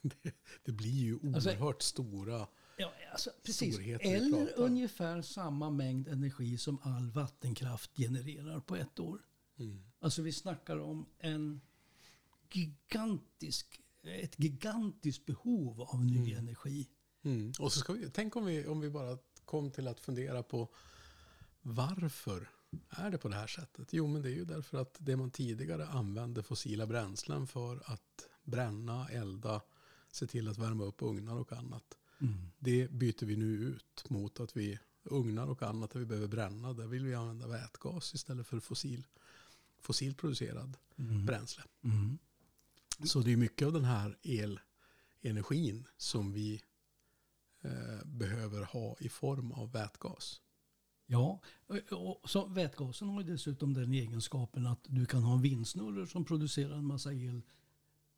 det, 0.22 0.34
det, 0.64 0.72
blir 0.72 0.90
ju 0.90 1.18
alltså, 1.34 1.50
oerhört 1.50 1.74
alltså, 1.74 1.88
stora 1.88 2.46
ja, 2.76 2.92
alltså, 3.12 3.30
precis. 3.42 3.78
Eller 4.00 4.58
ungefär 4.58 5.22
samma 5.22 5.70
mängd 5.70 6.08
energi 6.08 6.58
som 6.58 6.78
all 6.82 7.10
vattenkraft 7.10 7.96
genererar 7.96 8.60
på 8.60 8.76
ett 8.76 9.00
år. 9.00 9.20
Mm. 9.58 9.82
Alltså 10.00 10.22
vi 10.22 10.32
snackar 10.32 10.78
om 10.78 11.06
en 11.18 11.60
gigantisk, 12.52 13.80
ett 14.02 14.38
gigantiskt 14.38 15.26
behov 15.26 15.80
av 15.80 16.04
ny 16.04 16.32
mm. 16.32 16.38
energi. 16.38 16.88
Mm. 17.22 17.52
Och 17.58 17.72
så 17.72 17.80
ska 17.80 17.92
vi, 17.92 18.10
tänk 18.10 18.36
om 18.36 18.44
vi, 18.44 18.66
om 18.66 18.80
vi 18.80 18.90
bara 18.90 19.18
kom 19.44 19.70
till 19.70 19.88
att 19.88 20.00
fundera 20.00 20.42
på 20.42 20.68
varför 21.62 22.48
är 22.90 23.10
det 23.10 23.18
på 23.18 23.28
det 23.28 23.36
här 23.36 23.46
sättet? 23.46 23.88
Jo, 23.92 24.06
men 24.06 24.22
det 24.22 24.28
är 24.28 24.34
ju 24.34 24.44
därför 24.44 24.78
att 24.78 24.96
det 24.98 25.16
man 25.16 25.30
tidigare 25.30 25.86
använde 25.86 26.42
fossila 26.42 26.86
bränslen 26.86 27.46
för 27.46 27.82
att 27.92 28.28
bränna, 28.42 29.08
elda, 29.08 29.62
se 30.14 30.26
till 30.26 30.48
att 30.48 30.58
värma 30.58 30.84
upp 30.84 31.02
ugnar 31.02 31.36
och 31.36 31.52
annat. 31.52 31.98
Mm. 32.20 32.34
Det 32.58 32.90
byter 32.90 33.24
vi 33.26 33.36
nu 33.36 33.46
ut 33.46 34.10
mot 34.10 34.40
att 34.40 34.56
vi 34.56 34.78
ugnar 35.04 35.46
och 35.46 35.62
annat 35.62 35.90
där 35.90 36.00
vi 36.00 36.06
behöver 36.06 36.28
bränna. 36.28 36.72
Där 36.72 36.86
vill 36.86 37.04
vi 37.04 37.14
använda 37.14 37.46
vätgas 37.46 38.14
istället 38.14 38.46
för 38.46 38.60
fossil, 38.60 39.06
fossilproducerad 39.80 40.76
Mm. 40.96 41.26
bränsle. 41.26 41.62
Mm. 41.84 42.18
Så 43.04 43.20
det 43.20 43.32
är 43.32 43.36
mycket 43.36 43.66
av 43.66 43.72
den 43.72 43.84
här 43.84 44.18
elenergin 45.22 45.86
som 45.96 46.32
vi 46.32 46.62
eh, 47.60 48.04
behöver 48.04 48.62
ha 48.62 48.96
i 49.00 49.08
form 49.08 49.52
av 49.52 49.72
vätgas. 49.72 50.40
Ja, 51.06 51.40
och 51.66 51.92
och 52.22 52.30
så 52.30 52.46
vätgasen 52.46 53.08
har 53.08 53.20
ju 53.20 53.26
dessutom 53.26 53.74
den 53.74 53.92
egenskapen 53.92 54.66
att 54.66 54.80
du 54.88 55.06
kan 55.06 55.22
ha 55.22 55.34
en 55.34 55.42
vindsnurror 55.42 56.06
som 56.06 56.24
producerar 56.24 56.76
en 56.76 56.86
massa 56.86 57.12
el 57.12 57.42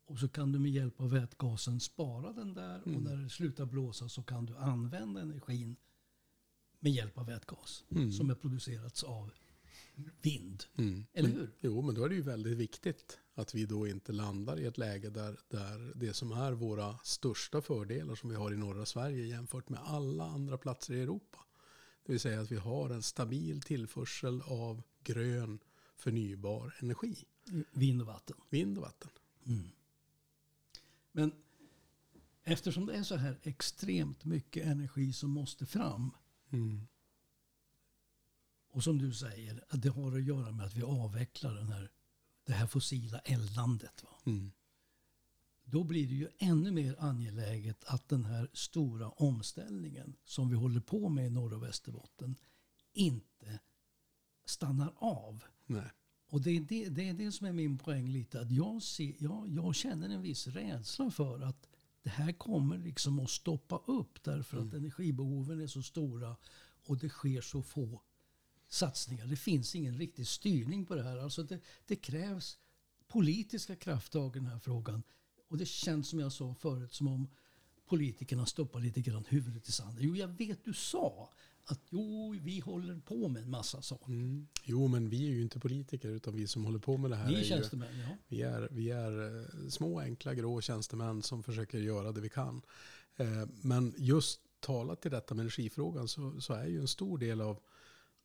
och 0.07 0.19
så 0.19 0.27
kan 0.29 0.51
du 0.51 0.59
med 0.59 0.71
hjälp 0.71 1.01
av 1.01 1.09
vätgasen 1.09 1.79
spara 1.79 2.33
den 2.33 2.53
där 2.53 2.81
och 2.81 2.87
Mm. 2.87 3.03
när 3.03 3.15
det 3.17 3.29
slutar 3.29 3.65
blåsa 3.65 4.09
så 4.09 4.23
kan 4.23 4.45
du 4.45 4.57
använda 4.57 5.21
energin 5.21 5.75
med 6.79 6.91
hjälp 6.91 7.17
av 7.17 7.25
vätgas 7.25 7.83
Mm. 7.89 8.11
som 8.11 8.29
är 8.29 8.35
producerats 8.35 9.03
av 9.03 9.31
vind. 10.21 10.63
Mm. 10.77 11.05
Eller 11.13 11.29
Men- 11.29 11.37
hur? 11.37 11.51
Jo, 11.59 11.81
men 11.81 11.95
då 11.95 12.03
är 12.03 12.09
det 12.09 12.15
ju 12.15 12.21
väldigt 12.21 12.57
viktigt 12.57 13.19
att 13.33 13.55
vi 13.55 13.65
då 13.65 13.87
inte 13.87 14.11
landar 14.11 14.59
i 14.59 14.65
ett 14.65 14.77
läge 14.77 15.09
där, 15.09 15.37
där 15.49 15.93
det 15.95 16.13
som 16.13 16.31
är 16.31 16.51
våra 16.51 16.97
största 17.03 17.61
fördelar 17.61 18.15
som 18.15 18.29
vi 18.29 18.35
har 18.35 18.53
i 18.53 18.57
norra 18.57 18.85
Sverige 18.85 19.25
jämfört 19.25 19.69
med 19.69 19.79
alla 19.83 20.23
andra 20.23 20.57
platser 20.57 20.93
i 20.93 21.01
Europa. 21.01 21.37
Det 22.05 22.11
vill 22.11 22.19
säga 22.19 22.41
att 22.41 22.51
vi 22.51 22.55
har 22.55 22.89
en 22.89 23.03
stabil 23.03 23.61
tillförsel 23.61 24.41
av 24.41 24.81
grön 25.03 25.59
förnybar 25.95 26.75
energi. 26.79 27.15
Vind 27.71 28.01
och 28.01 28.07
vatten. 28.07 28.37
Vind 28.49 28.77
och 28.77 28.83
vatten. 28.83 29.09
Mm. 29.45 29.69
Men 31.17 31.31
eftersom 32.43 32.85
det 32.85 32.93
är 32.93 33.03
så 33.03 33.15
här 33.15 33.39
extremt 33.43 34.25
mycket 34.25 34.65
energi 34.65 35.13
som 35.13 35.31
måste 35.31 35.65
fram 35.65 36.11
Mm. 36.49 36.87
Och 38.69 38.83
som 38.83 38.97
du 38.97 39.13
säger, 39.13 39.63
att 39.69 39.81
det 39.81 39.89
har 39.89 40.17
att 40.17 40.23
göra 40.23 40.51
med 40.51 40.65
att 40.65 40.75
vi 40.75 40.83
avvecklar 40.83 41.55
den 41.55 41.67
här, 41.67 41.91
det 42.43 42.53
här 42.53 42.67
fossila 42.67 43.19
eldandet. 43.19 44.03
Va? 44.03 44.09
Mm. 44.25 44.51
Då 45.63 45.83
blir 45.83 46.07
det 46.07 46.13
ju 46.13 46.29
ännu 46.37 46.71
mer 46.71 46.95
angeläget 46.99 47.83
att 47.83 48.09
den 48.09 48.25
här 48.25 48.49
stora 48.53 49.09
omställningen 49.09 50.15
som 50.23 50.49
vi 50.49 50.55
håller 50.55 50.79
på 50.79 51.09
med 51.09 51.27
i 51.27 51.29
Norr 51.29 51.53
och 51.53 51.63
Västerbotten 51.63 52.35
inte 52.93 53.59
stannar 54.45 54.93
av. 54.95 55.43
Nej. 55.65 55.91
Och 56.29 56.41
det 56.41 56.51
är 56.51 56.61
det, 56.61 56.89
det 56.89 57.09
är 57.09 57.13
det 57.13 57.31
som 57.31 57.47
är 57.47 57.51
min 57.51 57.77
poäng 57.77 58.09
lite. 58.09 58.41
Att 58.41 58.51
jag, 58.51 58.83
ser, 58.83 59.13
jag, 59.19 59.49
jag 59.49 59.75
känner 59.75 60.09
en 60.09 60.21
viss 60.21 60.47
rädsla 60.47 61.11
för 61.11 61.41
att 61.41 61.67
det 62.03 62.09
här 62.09 62.31
kommer 62.31 62.77
liksom 62.77 63.19
att 63.19 63.29
stoppa 63.29 63.81
upp 63.85 64.23
därför 64.23 64.57
att 64.57 64.73
energibehoven 64.73 65.61
är 65.61 65.67
så 65.67 65.83
stora 65.83 66.35
och 66.85 66.97
det 66.97 67.09
sker 67.09 67.41
så 67.41 67.61
få 67.61 68.01
satsningar. 68.67 69.25
Det 69.25 69.35
finns 69.35 69.75
ingen 69.75 69.97
riktig 69.97 70.27
styrning 70.27 70.85
på 70.85 70.95
det 70.95 71.03
här. 71.03 71.17
Alltså 71.17 71.43
det, 71.43 71.59
det 71.85 71.95
krävs 71.95 72.57
politiska 73.07 73.75
krafttag 73.75 74.35
i 74.35 74.39
den 74.39 74.47
här 74.47 74.59
frågan. 74.59 75.03
Och 75.47 75.57
det 75.57 75.65
känns 75.65 76.09
som 76.09 76.19
jag 76.19 76.31
sa 76.31 76.53
förut 76.53 76.93
som 76.93 77.07
om 77.07 77.27
politikerna 77.85 78.45
stoppar 78.45 78.79
lite 78.79 79.01
grann 79.01 79.25
huvudet 79.29 79.67
i 79.67 79.71
sanden. 79.71 80.03
Jo, 80.03 80.15
jag 80.15 80.27
vet 80.27 80.65
du 80.65 80.73
sa 80.73 81.33
att 81.69 81.79
jo, 81.89 82.35
vi 82.41 82.59
håller 82.59 82.99
på 82.99 83.27
med 83.27 83.43
en 83.43 83.49
massa 83.49 83.81
saker. 83.81 84.05
Mm. 84.05 84.47
Jo, 84.63 84.87
men 84.87 85.09
vi 85.09 85.27
är 85.27 85.31
ju 85.31 85.41
inte 85.41 85.59
politiker 85.59 86.09
utan 86.09 86.35
vi 86.35 86.47
som 86.47 86.65
håller 86.65 86.79
på 86.79 86.97
med 86.97 87.11
det 87.11 87.15
här 87.15 87.27
Ni 87.27 87.33
är 87.33 87.37
är 87.37 87.41
ju, 87.41 87.49
tjänstemän, 87.49 87.99
ja. 87.99 88.17
vi 88.27 88.41
är, 88.41 88.67
vi 88.71 88.91
är 88.91 89.39
eh, 89.39 89.69
små 89.69 89.99
enkla 89.99 90.33
grå 90.33 90.61
tjänstemän 90.61 91.23
som 91.23 91.43
försöker 91.43 91.77
göra 91.79 92.11
det 92.11 92.21
vi 92.21 92.29
kan. 92.29 92.61
Eh, 93.15 93.45
Men 93.61 93.93
just 93.97 94.41
talat 94.59 95.01
till 95.01 95.11
detta 95.11 95.35
med 95.35 95.41
energifrågan 95.43 96.07
så, 96.07 96.41
så 96.41 96.53
är 96.53 96.65
ju 96.65 96.79
en 96.79 96.87
stor 96.87 97.17
del 97.17 97.41
av 97.41 97.59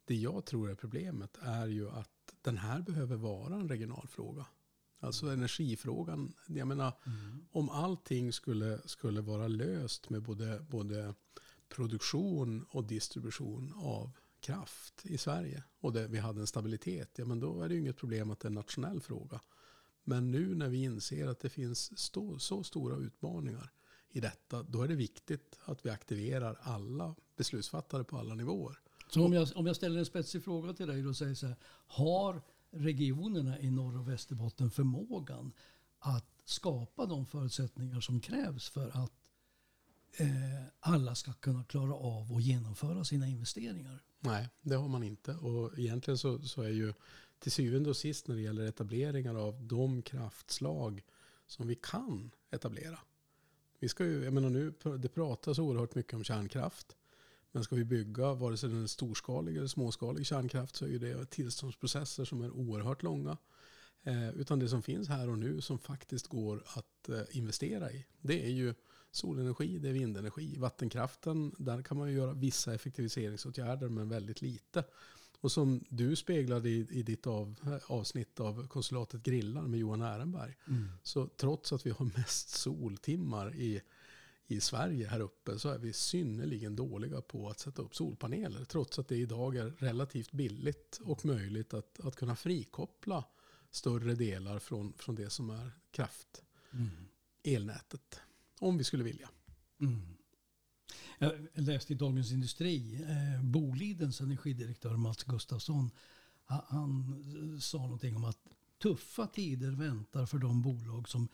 det 0.04 0.14
jag 0.14 0.44
tror 0.44 0.70
är 0.70 0.74
problemet 0.74 1.38
är 1.42 1.66
ju 1.66 1.90
att 1.90 2.10
den 2.42 2.58
här 2.58 2.80
behöver 2.82 3.16
vara 3.16 3.54
en 3.54 3.68
regional 3.68 4.08
fråga. 4.08 4.46
Alltså 5.00 5.26
energifrågan, 5.26 6.32
jag 6.46 6.68
menar 6.68 6.92
om 7.52 7.70
allting 7.70 8.32
skulle, 8.32 8.78
skulle 8.84 9.20
vara 9.20 9.48
löst 9.48 10.10
med 10.10 10.22
både, 10.22 10.60
både 10.70 11.14
produktion 11.72 12.66
och 12.70 12.84
distribution 12.84 13.72
av 13.76 14.10
kraft 14.40 15.06
i 15.06 15.18
Sverige 15.18 15.64
och 15.80 15.92
det, 15.92 16.08
vi 16.08 16.18
hade 16.18 16.40
en 16.40 16.46
stabilitet, 16.46 17.10
ja 17.16 17.24
men 17.24 17.40
då 17.40 17.62
är 17.62 17.68
det 17.68 17.74
ju 17.74 17.80
inget 17.80 17.96
problem 17.96 18.30
att 18.30 18.40
det 18.40 18.46
är 18.46 18.50
en 18.50 18.54
nationell 18.54 19.00
fråga. 19.00 19.40
Men 20.04 20.30
nu 20.30 20.54
när 20.54 20.68
vi 20.68 20.82
inser 20.82 21.26
att 21.26 21.40
det 21.40 21.48
finns 21.48 21.98
stå, 21.98 22.38
så 22.38 22.62
stora 22.62 22.96
utmaningar 22.96 23.72
i 24.10 24.20
detta, 24.20 24.62
då 24.62 24.82
är 24.82 24.88
det 24.88 24.94
viktigt 24.94 25.58
att 25.64 25.86
vi 25.86 25.90
aktiverar 25.90 26.58
alla 26.62 27.14
beslutsfattare 27.36 28.04
på 28.04 28.18
alla 28.18 28.34
nivåer. 28.34 28.78
Så 29.08 29.24
om 29.24 29.32
jag, 29.32 29.48
om 29.54 29.66
jag 29.66 29.76
ställer 29.76 29.98
en 29.98 30.06
spetsig 30.06 30.44
fråga 30.44 30.72
till 30.72 30.86
dig 30.86 31.06
och 31.06 31.16
säger 31.16 31.34
så 31.34 31.46
här. 31.46 31.56
Har 31.86 32.42
regionerna 32.70 33.60
i 33.60 33.70
Norr 33.70 33.98
och 33.98 34.08
Västerbotten 34.08 34.70
förmågan 34.70 35.52
att 35.98 36.42
skapa 36.44 37.06
de 37.06 37.26
förutsättningar 37.26 38.00
som 38.00 38.20
krävs 38.20 38.68
för 38.68 38.88
att 39.04 39.12
Eh, 40.16 40.28
alla 40.80 41.14
ska 41.14 41.32
kunna 41.32 41.64
klara 41.64 41.94
av 41.94 42.32
att 42.32 42.42
genomföra 42.42 43.04
sina 43.04 43.28
investeringar? 43.28 44.02
Nej, 44.20 44.48
det 44.62 44.74
har 44.74 44.88
man 44.88 45.02
inte. 45.02 45.34
Och 45.34 45.78
egentligen 45.78 46.18
så, 46.18 46.38
så 46.38 46.62
är 46.62 46.68
ju 46.68 46.94
till 47.38 47.52
syvende 47.52 47.90
och 47.90 47.96
sist 47.96 48.28
när 48.28 48.34
det 48.34 48.42
gäller 48.42 48.66
etableringar 48.66 49.34
av 49.34 49.62
de 49.62 50.02
kraftslag 50.02 51.02
som 51.46 51.68
vi 51.68 51.74
kan 51.74 52.30
etablera. 52.50 52.98
Vi 53.78 53.88
ska 53.88 54.04
ju, 54.04 54.24
jag 54.24 54.32
menar 54.32 54.50
nu, 54.50 54.74
det 54.98 55.08
pratas 55.08 55.58
oerhört 55.58 55.94
mycket 55.94 56.14
om 56.14 56.24
kärnkraft. 56.24 56.96
Men 57.52 57.64
ska 57.64 57.76
vi 57.76 57.84
bygga, 57.84 58.34
vare 58.34 58.56
sig 58.56 58.68
den 58.68 58.82
är 58.82 58.86
storskalig 58.86 59.56
eller 59.56 59.66
småskalig 59.66 60.26
kärnkraft, 60.26 60.76
så 60.76 60.84
är 60.84 60.88
ju 60.88 60.98
det 60.98 61.30
tillståndsprocesser 61.30 62.24
som 62.24 62.42
är 62.42 62.50
oerhört 62.50 63.02
långa. 63.02 63.36
Eh, 64.02 64.30
utan 64.30 64.58
det 64.58 64.68
som 64.68 64.82
finns 64.82 65.08
här 65.08 65.28
och 65.28 65.38
nu 65.38 65.60
som 65.60 65.78
faktiskt 65.78 66.26
går 66.26 66.62
att 66.66 67.08
eh, 67.08 67.22
investera 67.30 67.92
i, 67.92 68.06
det 68.20 68.44
är 68.44 68.50
ju 68.50 68.74
solenergi, 69.12 69.78
det 69.78 69.88
är 69.88 69.92
vindenergi. 69.92 70.56
Vattenkraften, 70.58 71.54
där 71.58 71.82
kan 71.82 71.96
man 71.96 72.08
ju 72.08 72.14
göra 72.16 72.32
vissa 72.32 72.74
effektiviseringsåtgärder 72.74 73.88
men 73.88 74.08
väldigt 74.08 74.42
lite. 74.42 74.84
Och 75.40 75.52
som 75.52 75.84
du 75.88 76.16
speglade 76.16 76.68
i, 76.68 76.86
i 76.90 77.02
ditt 77.02 77.26
av, 77.26 77.80
avsnitt 77.86 78.40
av 78.40 78.66
konsulatet 78.66 79.22
Grillar 79.22 79.62
med 79.62 79.80
Johan 79.80 80.02
Ehrenberg. 80.02 80.56
Så 81.02 81.26
trots 81.26 81.72
att 81.72 81.86
vi 81.86 81.90
har 81.90 82.10
mest 82.16 82.48
soltimmar 82.48 83.54
i, 83.54 83.80
i 84.46 84.60
Sverige 84.60 85.08
här 85.08 85.20
uppe 85.20 85.58
så 85.58 85.68
är 85.68 85.78
vi 85.78 85.92
synnerligen 85.92 86.76
dåliga 86.76 87.20
på 87.20 87.48
att 87.48 87.60
sätta 87.60 87.82
upp 87.82 87.96
solpaneler. 87.96 88.64
Trots 88.64 88.98
att 88.98 89.08
det 89.08 89.16
idag 89.16 89.56
är 89.56 89.70
relativt 89.70 90.32
billigt 90.32 91.00
och 91.04 91.24
möjligt 91.24 91.74
att, 91.74 92.00
att 92.00 92.16
kunna 92.16 92.36
frikoppla 92.36 93.24
större 93.70 94.14
delar 94.14 94.58
från, 94.58 94.92
från 94.96 95.14
det 95.14 95.30
som 95.30 95.50
är 95.50 95.70
kraft, 95.90 96.42
elnätet. 97.42 98.20
Om 98.62 98.78
vi 98.78 98.84
skulle 98.84 99.04
vilja. 99.04 99.28
Mm. 99.80 100.00
Jag 101.18 101.48
läste 101.54 101.92
i 101.92 101.96
Dagens 101.96 102.32
Industri, 102.32 103.02
eh, 103.02 103.42
Bolidens 103.42 104.20
energidirektör 104.20 104.96
Mats 104.96 105.24
Gustafsson, 105.24 105.90
han, 106.44 106.62
han 106.68 107.60
sa 107.60 107.78
någonting 107.78 108.16
om 108.16 108.24
att 108.24 108.38
tuffa 108.82 109.26
tider 109.26 109.70
väntar 109.70 110.26
för 110.26 110.38
de 110.38 110.62
bolag 110.62 111.08
som 111.08 111.28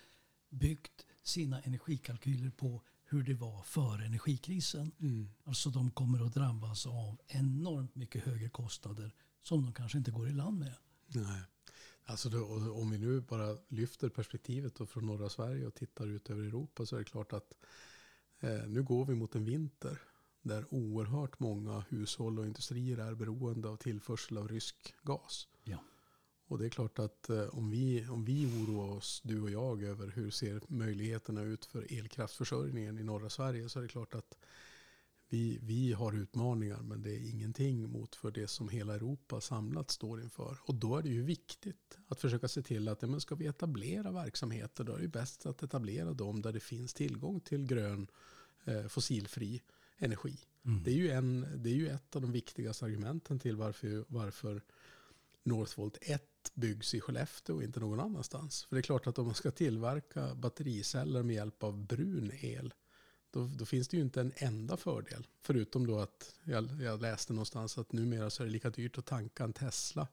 byggt 0.48 1.06
sina 1.22 1.60
energikalkyler 1.60 2.50
på 2.50 2.82
hur 3.04 3.22
det 3.22 3.34
var 3.34 3.62
före 3.62 4.06
energikrisen. 4.06 4.92
Alltså 5.44 5.70
de 5.70 5.90
kommer 5.90 6.26
att 6.26 6.34
drabbas 6.34 6.86
av 6.86 7.20
enormt 7.26 7.94
mycket 7.94 8.24
högre 8.24 8.48
kostnader 8.48 9.14
som 9.42 9.62
de 9.62 9.72
kanske 9.72 9.98
inte 9.98 10.10
går 10.10 10.28
i 10.28 10.32
land 10.32 10.58
med. 10.58 10.74
Nej. 11.06 11.42
Alltså 12.08 12.28
då, 12.28 12.44
om 12.72 12.90
vi 12.90 12.98
nu 12.98 13.20
bara 13.20 13.56
lyfter 13.68 14.08
perspektivet 14.08 14.74
då 14.74 14.86
från 14.86 15.06
norra 15.06 15.28
Sverige 15.28 15.66
och 15.66 15.74
tittar 15.74 16.06
ut 16.06 16.30
över 16.30 16.42
Europa 16.42 16.86
så 16.86 16.96
är 16.96 16.98
det 16.98 17.04
klart 17.04 17.32
att 17.32 17.54
eh, 18.40 18.66
nu 18.66 18.82
går 18.82 19.04
vi 19.04 19.14
mot 19.14 19.34
en 19.34 19.44
vinter 19.44 20.00
där 20.42 20.64
oerhört 20.70 21.38
många 21.38 21.84
hushåll 21.88 22.38
och 22.38 22.46
industrier 22.46 22.98
är 22.98 23.14
beroende 23.14 23.68
av 23.68 23.76
tillförsel 23.76 24.38
av 24.38 24.48
rysk 24.48 24.94
gas. 25.02 25.48
Ja. 25.64 25.78
Och 26.46 26.58
det 26.58 26.66
är 26.66 26.70
klart 26.70 26.98
att 26.98 27.30
eh, 27.30 27.48
om, 27.48 27.70
vi, 27.70 28.08
om 28.08 28.24
vi 28.24 28.46
oroar 28.46 28.96
oss, 28.96 29.20
du 29.24 29.42
och 29.42 29.50
jag, 29.50 29.82
över 29.82 30.08
hur 30.08 30.30
ser 30.30 30.60
möjligheterna 30.68 31.42
ut 31.42 31.64
för 31.64 31.98
elkraftförsörjningen 31.98 32.98
i 32.98 33.02
norra 33.02 33.30
Sverige 33.30 33.68
så 33.68 33.78
är 33.78 33.82
det 33.82 33.88
klart 33.88 34.14
att 34.14 34.38
vi, 35.28 35.58
vi 35.62 35.92
har 35.92 36.12
utmaningar 36.12 36.82
men 36.82 37.02
det 37.02 37.10
är 37.10 37.30
ingenting 37.30 37.90
mot 37.90 38.14
för 38.14 38.30
det 38.30 38.48
som 38.48 38.68
hela 38.68 38.94
Europa 38.94 39.40
samlat 39.40 39.90
står 39.90 40.22
inför. 40.22 40.58
Och 40.62 40.74
då 40.74 40.96
är 40.96 41.02
det 41.02 41.08
ju 41.08 41.22
viktigt 41.22 41.98
att 42.08 42.20
försöka 42.20 42.48
se 42.48 42.62
till 42.62 42.88
att 42.88 43.02
ja, 43.02 43.08
men 43.08 43.20
ska 43.20 43.34
vi 43.34 43.46
etablera 43.46 44.12
verksamheter 44.12 44.84
då 44.84 44.94
är 44.94 45.00
det 45.00 45.08
bäst 45.08 45.46
att 45.46 45.62
etablera 45.62 46.12
dem 46.12 46.42
där 46.42 46.52
det 46.52 46.60
finns 46.60 46.94
tillgång 46.94 47.40
till 47.40 47.66
grön 47.66 48.10
eh, 48.64 48.86
fossilfri 48.86 49.62
energi. 49.98 50.38
Mm. 50.64 50.82
Det 50.82 50.90
är, 50.90 50.94
ju 50.94 51.10
en, 51.10 51.46
det 51.56 51.70
är 51.70 51.74
ju 51.74 51.88
ett 51.88 52.16
av 52.16 52.22
de 52.22 52.32
viktigaste 52.32 52.84
argumenten 52.84 53.38
till 53.38 53.56
varför, 53.56 54.04
varför 54.08 54.62
Northvolt 55.42 55.98
1 56.00 56.22
byggs 56.54 56.94
i 56.94 57.00
Skellefteå 57.00 57.56
och 57.56 57.62
inte 57.62 57.80
någon 57.80 58.00
annanstans. 58.00 58.64
För 58.64 58.76
det 58.76 58.80
är 58.80 58.82
klart 58.82 59.06
att 59.06 59.18
om 59.18 59.26
man 59.26 59.34
ska 59.34 59.50
tillverka 59.50 60.34
battericeller 60.34 61.22
med 61.22 61.36
hjälp 61.36 61.62
av 61.62 61.86
brun 61.86 62.32
el, 62.40 62.74
då, 63.30 63.50
då 63.58 63.64
finns 63.64 63.88
det 63.88 63.96
ju 63.96 64.02
inte 64.02 64.20
en 64.20 64.32
enda 64.36 64.76
fördel. 64.76 65.26
Förutom 65.40 65.86
då 65.86 65.98
att 65.98 66.34
jag, 66.44 66.68
jag 66.80 67.02
läste 67.02 67.32
någonstans 67.32 67.78
att 67.78 67.92
numera 67.92 68.30
så 68.30 68.42
är 68.42 68.46
det 68.46 68.52
lika 68.52 68.70
dyrt 68.70 68.98
att 68.98 69.06
tanka 69.06 69.44
en 69.44 69.52
Tesla 69.52 70.08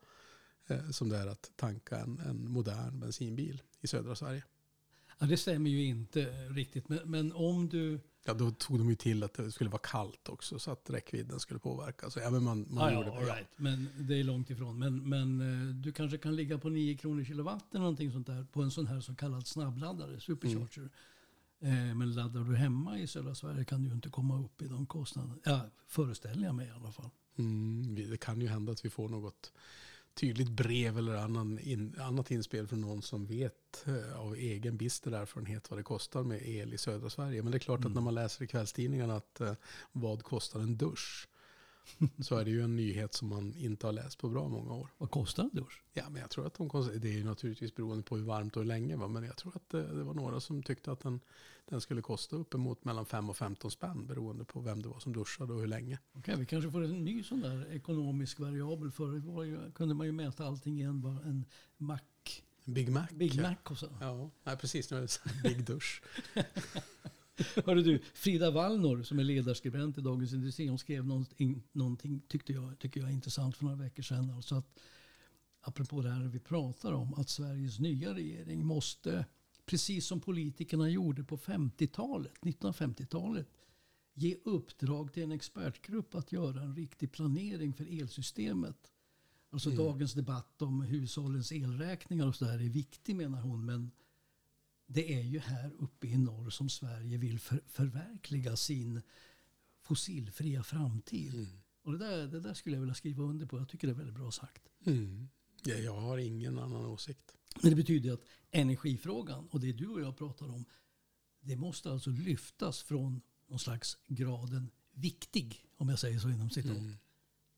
eh, 0.68 0.90
som 0.90 1.10
det 1.10 1.18
är 1.18 1.28
att 1.28 1.52
tanka 1.56 1.98
en, 1.98 2.20
en 2.20 2.52
modern 2.52 3.00
bensinbil 3.00 3.62
i 3.82 3.88
södra 3.88 4.16
Sverige. 4.16 4.44
Ja, 5.20 5.26
det 5.26 5.38
stämmer 5.38 5.70
ju 5.70 5.84
inte 5.84 6.26
riktigt. 6.50 6.90
Men, 6.90 7.00
men 7.06 7.32
om 7.32 7.70
du... 7.70 8.00
Ja, 8.28 8.34
då 8.34 8.52
tog 8.52 8.78
de 8.78 8.90
ju 8.90 8.96
till 8.96 9.24
att 9.24 9.34
det 9.34 9.52
skulle 9.52 9.70
vara 9.70 9.82
kallt 9.82 10.30
också 10.30 10.60
så 10.60 10.72
att 10.72 10.90
räckvidden 10.90 11.40
skulle 11.40 11.60
påverkas. 11.60 12.14
Så, 12.14 12.20
ja, 12.20 12.30
men 12.30 12.44
man, 12.44 12.66
man 12.70 12.94
Ja, 12.94 13.00
gjorde 13.00 13.10
ja, 13.10 13.20
det. 13.20 13.26
right. 13.26 13.48
Men 13.56 13.90
det 14.00 14.20
är 14.20 14.24
långt 14.24 14.50
ifrån. 14.50 14.80
Men, 14.80 15.10
men 15.10 15.42
eh, 15.42 15.76
du 15.76 15.92
kanske 15.92 16.18
kan 16.18 16.36
ligga 16.36 16.58
på 16.58 16.70
9 16.70 16.98
kronor 16.98 17.24
kilowatt 17.24 17.66
eller 17.72 17.80
någonting 17.80 18.12
sånt 18.12 18.28
där 18.28 18.44
på 18.52 18.62
en 18.62 18.72
sån 18.72 18.88
här 18.88 19.02
så 19.02 19.16
kallad 19.16 19.48
snabbladdare, 19.48 20.20
supercharger. 20.20 20.84
Eh, 20.84 20.90
Men 21.96 22.14
laddar 22.14 22.44
du 22.44 22.56
hemma 22.56 23.00
i 23.00 23.08
södra 23.08 23.36
Sverige 23.36 23.66
kan 23.66 23.82
du 23.82 23.88
ju 23.90 23.96
inte 23.96 24.10
komma 24.10 24.40
upp 24.40 24.62
i 24.62 24.68
de 24.68 24.86
kostnaderna. 24.86 25.36
Ja, 25.44 25.62
föreställer 25.88 26.46
jag 26.46 26.56
mig 26.56 26.68
i 26.68 26.72
alla 26.72 26.92
fall. 26.92 27.10
Mm, 27.38 27.96
det 28.10 28.18
kan 28.18 28.42
ju 28.42 28.48
hända 28.48 28.72
att 28.72 28.86
vi 28.86 28.90
får 28.90 29.10
något 29.10 29.52
tydligt 30.14 30.50
brev 30.50 30.98
eller 30.98 31.16
annan 31.16 31.60
in, 31.60 31.96
annat 32.00 32.32
inspel 32.32 32.68
från 32.68 32.82
någon 32.82 33.02
som 33.02 33.26
vet 33.26 33.86
eh, 33.88 34.20
av 34.20 34.36
egen 34.36 34.78
bister 34.78 35.12
erfarenhet 35.12 35.70
vad 35.70 35.80
det 35.80 35.84
kostar 35.84 36.24
med 36.24 36.42
el 36.48 36.74
i 36.74 36.78
södra 36.78 37.10
Sverige. 37.10 37.42
Men 37.44 37.52
det 37.52 37.58
är 37.58 37.60
klart 37.60 37.80
att 37.80 37.86
Mm. 37.86 37.94
när 37.94 38.02
man 38.02 38.16
läser 38.16 38.44
i 38.44 38.48
kvällstidningarna 38.48 39.16
att 39.16 39.42
eh, 39.42 39.54
vad 39.92 40.24
kostar 40.24 40.60
en 40.60 40.78
dusch 40.78 41.28
så 42.20 42.36
är 42.38 42.46
det 42.46 42.52
ju 42.52 42.62
en 42.62 42.76
nyhet 42.76 43.14
som 43.14 43.28
man 43.28 43.54
inte 43.56 43.88
har 43.88 43.92
läst 43.94 44.18
på 44.18 44.30
bra 44.30 44.48
många 44.48 44.74
år. 44.74 44.90
Vad 44.98 45.12
kostar 45.12 45.44
en 45.44 45.50
dusch? 45.54 45.84
Ja, 45.94 46.10
men 46.10 46.22
jag 46.22 46.30
tror 46.30 46.48
att 46.48 46.54
de 46.54 46.70
kost- 46.70 46.92
det 47.02 47.08
är 47.08 47.14
ju 47.14 47.24
naturligtvis 47.24 47.76
beroende 47.76 48.04
på 48.04 48.18
hur 48.18 48.24
varmt 48.24 48.56
och 48.56 48.62
hur 48.62 48.68
länge. 48.68 48.96
Va? 48.96 49.08
Men 49.08 49.24
jag 49.24 49.38
tror 49.38 49.56
att 49.56 49.70
det, 49.70 49.96
det 49.98 50.04
var 50.04 50.14
några 50.14 50.40
som 50.40 50.64
tyckte 50.64 50.92
att 50.92 51.00
den, 51.00 51.20
den 51.66 51.82
skulle 51.82 52.02
kosta 52.02 52.36
uppemot 52.36 52.86
mellan 52.86 53.06
5 53.06 53.30
och 53.30 53.38
15 53.38 53.72
spänn 53.72 54.08
beroende 54.08 54.46
på 54.46 54.60
vem 54.60 54.82
det 54.82 54.90
var 54.90 55.00
som 55.00 55.14
duschade 55.14 55.54
och 55.54 55.60
hur 55.60 55.68
länge. 55.68 56.00
Okej, 56.14 56.36
vi 56.38 56.46
kanske 56.46 56.72
får 56.72 56.84
en 56.84 57.06
ny 57.06 57.24
sån 57.24 57.42
där 57.42 57.72
ekonomisk 57.72 58.40
variabel. 58.40 58.92
Ju, 59.48 59.72
kunde 59.72 59.96
man 59.96 60.06
ju 60.06 60.12
mäta 60.12 60.46
allting 60.46 60.80
i 60.80 60.84
en, 60.84 61.06
en 61.26 61.46
Mac, 61.78 62.00
Big 62.66 62.90
Mac. 62.92 63.08
Big 63.12 63.36
ja. 63.36 63.42
Mac 63.42 63.56
och 63.64 63.78
så. 63.78 63.90
Ja, 64.02 64.30
nej, 64.44 64.58
precis. 64.58 64.92
Nu 64.92 64.98
är 64.98 65.02
det 65.02 65.50
Big 65.50 65.66
dusch. 65.66 66.04
Hörde 67.66 67.84
du, 67.84 68.00
Frida 68.14 68.52
Wallnor 68.52 69.04
som 69.04 69.20
är 69.20 69.24
ledarskribent 69.24 69.98
i 69.98 70.02
Dagens 70.02 70.34
Industri, 70.34 70.68
hon 70.68 70.80
skrev 70.80 71.06
någonting, 71.06 71.64
någonting 71.72 72.22
tyckte 72.28 72.54
jag, 72.54 72.80
tycker 72.80 73.00
jag 73.00 73.10
är 73.10 73.14
intressant 73.14 73.58
för 73.58 73.64
några 73.64 73.78
veckor 73.78 74.04
sedan. 74.04 74.30
Alltså 74.30 74.56
att, 74.56 74.80
apropå 75.62 76.02
det 76.02 76.10
här 76.10 76.28
vi 76.28 76.40
pratar 76.40 76.94
om, 76.94 77.14
att 77.14 77.30
Sveriges 77.30 77.80
nya 77.80 78.14
regering 78.14 78.66
måste, 78.66 79.26
precis 79.66 80.08
som 80.08 80.22
politikerna 80.22 80.90
gjorde 80.90 81.24
på 81.24 81.38
50-talet, 81.38 82.34
1950-talet, 82.42 83.48
ge 84.14 84.36
uppdrag 84.44 85.14
till 85.14 85.24
en 85.24 85.32
expertgrupp 85.32 86.16
att 86.16 86.32
göra 86.32 86.62
en 86.62 86.76
riktig 86.76 87.12
planering 87.12 87.74
för 87.74 88.02
elsystemet. 88.02 88.92
Alltså 89.50 89.70
Mm. 89.70 89.86
dagens 89.86 90.14
debatt 90.14 90.62
om 90.62 90.82
hushållens 90.82 91.52
elräkningar 91.52 92.28
och 92.28 92.36
så 92.36 92.46
där 92.46 92.60
är 92.60 92.70
viktig 92.70 93.16
menar 93.16 93.42
hon, 93.42 93.66
men 93.66 93.92
det 94.88 95.14
är 95.14 95.22
ju 95.22 95.40
här 95.40 95.72
uppe 95.80 96.08
i 96.08 96.18
norr 96.18 96.50
som 96.50 96.70
Sverige 96.70 97.18
vill 97.18 97.40
för, 97.40 97.62
förverkliga 97.68 98.56
sin 98.56 99.02
fossilfria 99.82 100.64
framtid. 100.64 101.34
Mm. 101.34 101.62
Och 101.84 101.92
det 101.92 101.98
där, 101.98 102.28
det 102.28 102.40
där 102.40 102.54
skulle 102.54 102.76
jag 102.76 102.82
vilja 102.82 102.96
skriva 102.96 103.24
under 103.24 103.46
på. 103.46 103.58
Jag 103.60 103.70
tycker 103.70 103.88
det 103.88 103.94
är 103.94 103.98
väldigt 103.98 104.16
bra 104.16 104.32
sagt. 104.32 104.64
Mm. 104.86 105.30
Ja, 105.64 105.76
jag 105.76 105.96
har 106.00 106.18
ingen 106.18 106.60
annan 106.60 106.86
åsikt. 106.86 107.32
Men 107.62 107.70
det 107.70 107.76
betyder 107.76 108.14
att 108.14 108.22
energifrågan, 108.52 109.48
och 109.48 109.60
det 109.60 109.72
du 109.74 109.88
och 109.88 110.02
jag 110.02 110.18
pratar 110.18 110.46
om, 110.50 110.66
det 111.40 111.56
måste 111.56 111.92
alltså 111.92 112.10
lyftas 112.10 112.82
från 112.82 113.22
någon 113.48 113.60
slags 113.60 113.98
graden 114.08 114.72
viktig, 114.94 115.66
om 115.78 115.90
jag 115.90 116.00
säger 116.00 116.20
så 116.20 116.30
inom 116.30 116.50
citat, 116.50 116.78
Mm. 116.78 116.98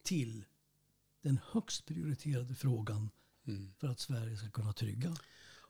till 0.04 0.46
den 1.22 1.40
högst 1.52 1.86
prioriterade 1.86 2.56
frågan 2.56 3.10
Mm. 3.46 3.74
för 3.78 3.88
att 3.88 4.00
Sverige 4.00 4.38
ska 4.38 4.50
kunna 4.50 4.74
trygga 4.74 5.16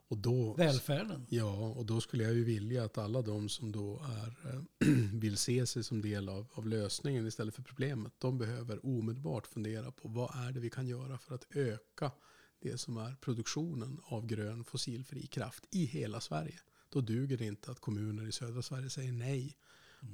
Och 0.09 0.17
då, 0.17 0.53
välfärden. 0.53 1.25
ja, 1.29 1.67
och 1.67 1.85
då 1.85 2.01
skulle 2.01 2.23
jag 2.23 2.33
ju 2.33 2.43
vilja 2.43 2.83
att 2.83 2.97
alla 2.97 3.21
de 3.21 3.49
som 3.49 3.71
då 3.71 4.01
är, 4.03 4.53
eh, 4.53 4.87
vill 5.13 5.37
se 5.37 5.67
sig 5.67 5.83
som 5.83 6.01
del 6.01 6.29
av, 6.29 6.47
av 6.53 6.67
lösningen 6.67 7.27
istället 7.27 7.55
för 7.55 7.63
problemet, 7.63 8.13
de 8.17 8.37
behöver 8.37 8.85
omedelbart 8.85 9.47
fundera 9.47 9.91
på 9.91 10.07
vad 10.07 10.47
är 10.47 10.51
det 10.51 10.59
vi 10.59 10.69
kan 10.69 10.87
göra 10.87 11.17
för 11.17 11.35
att 11.35 11.55
öka 11.55 12.11
det 12.59 12.77
som 12.77 12.97
är 12.97 13.15
produktionen 13.15 13.99
av 14.03 14.25
grön 14.25 14.63
fossilfri 14.63 15.27
kraft 15.27 15.65
i 15.71 15.85
hela 15.85 16.21
Sverige. 16.21 16.59
Då 16.89 17.01
duger 17.01 17.37
det 17.37 17.45
inte 17.45 17.71
att 17.71 17.79
kommuner 17.79 18.27
i 18.27 18.31
södra 18.31 18.61
Sverige 18.61 18.89
säger 18.89 19.11
nej 19.11 19.57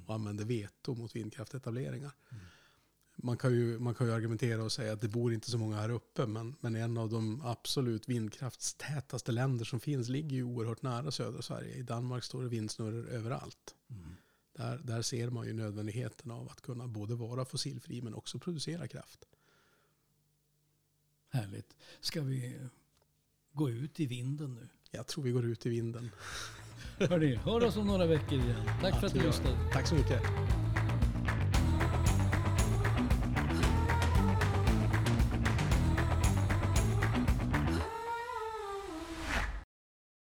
och 0.08 0.16
använder 0.16 0.46
veto 0.46 0.96
mot 0.96 1.16
vindkraftetableringar. 1.16 2.12
Man 3.16 3.38
kan, 3.38 3.54
ju, 3.54 3.80
man 3.80 3.96
kan 3.96 4.08
ju 4.08 4.14
argumentera 4.14 4.64
och 4.64 4.72
säga 4.72 4.94
att 4.94 5.02
det 5.02 5.08
bor 5.08 5.34
inte 5.34 5.52
så 5.52 5.58
många 5.58 5.76
här 5.76 5.90
uppe, 5.90 6.26
men, 6.26 6.56
men 6.60 6.76
en 6.76 6.98
av 6.98 7.10
de 7.10 7.42
absolut 7.42 8.10
vindkraftstätaste 8.10 9.32
länder 9.32 9.66
som 9.66 9.80
finns 9.80 10.10
ligger 10.10 10.36
ju 10.36 10.44
oerhört 10.44 10.82
nära 10.82 11.12
södra 11.12 11.42
Sverige. 11.42 11.76
I 11.76 11.84
Danmark 11.84 12.24
står 12.24 12.44
det 12.44 12.50
vindsnurror 12.50 13.08
överallt. 13.10 13.76
Där, 14.58 14.78
där 14.78 15.02
ser 15.02 15.30
man 15.30 15.46
ju 15.48 15.54
nödvändigheten 15.54 16.32
av 16.32 16.50
att 16.50 16.62
kunna 16.62 16.88
både 16.88 17.16
vara 17.16 17.46
fossilfri 17.46 18.02
men 18.02 18.14
också 18.14 18.40
producera 18.40 18.88
kraft. 18.88 19.26
Härligt. 21.30 21.76
Ska 22.02 22.22
vi 22.22 22.60
gå 23.52 23.70
ut 23.70 24.00
i 24.00 24.06
vinden 24.06 24.56
nu? 24.56 24.68
Jag 24.92 25.08
tror 25.08 25.24
vi 25.24 25.32
går 25.32 25.46
ut 25.46 25.66
i 25.66 25.70
vinden. 25.70 26.12
Hörni, 27.00 27.36
hör 27.36 27.64
oss 27.64 27.78
om 27.78 27.88
några 27.88 28.06
veckor 28.06 28.34
igen. 28.34 28.66
Tack 28.82 29.00
för 29.00 29.08
att 29.08 29.14
du 29.14 29.22
lyssnade. 29.22 29.58
Tack 29.74 29.88
så 29.88 29.96
mycket. 29.96 30.22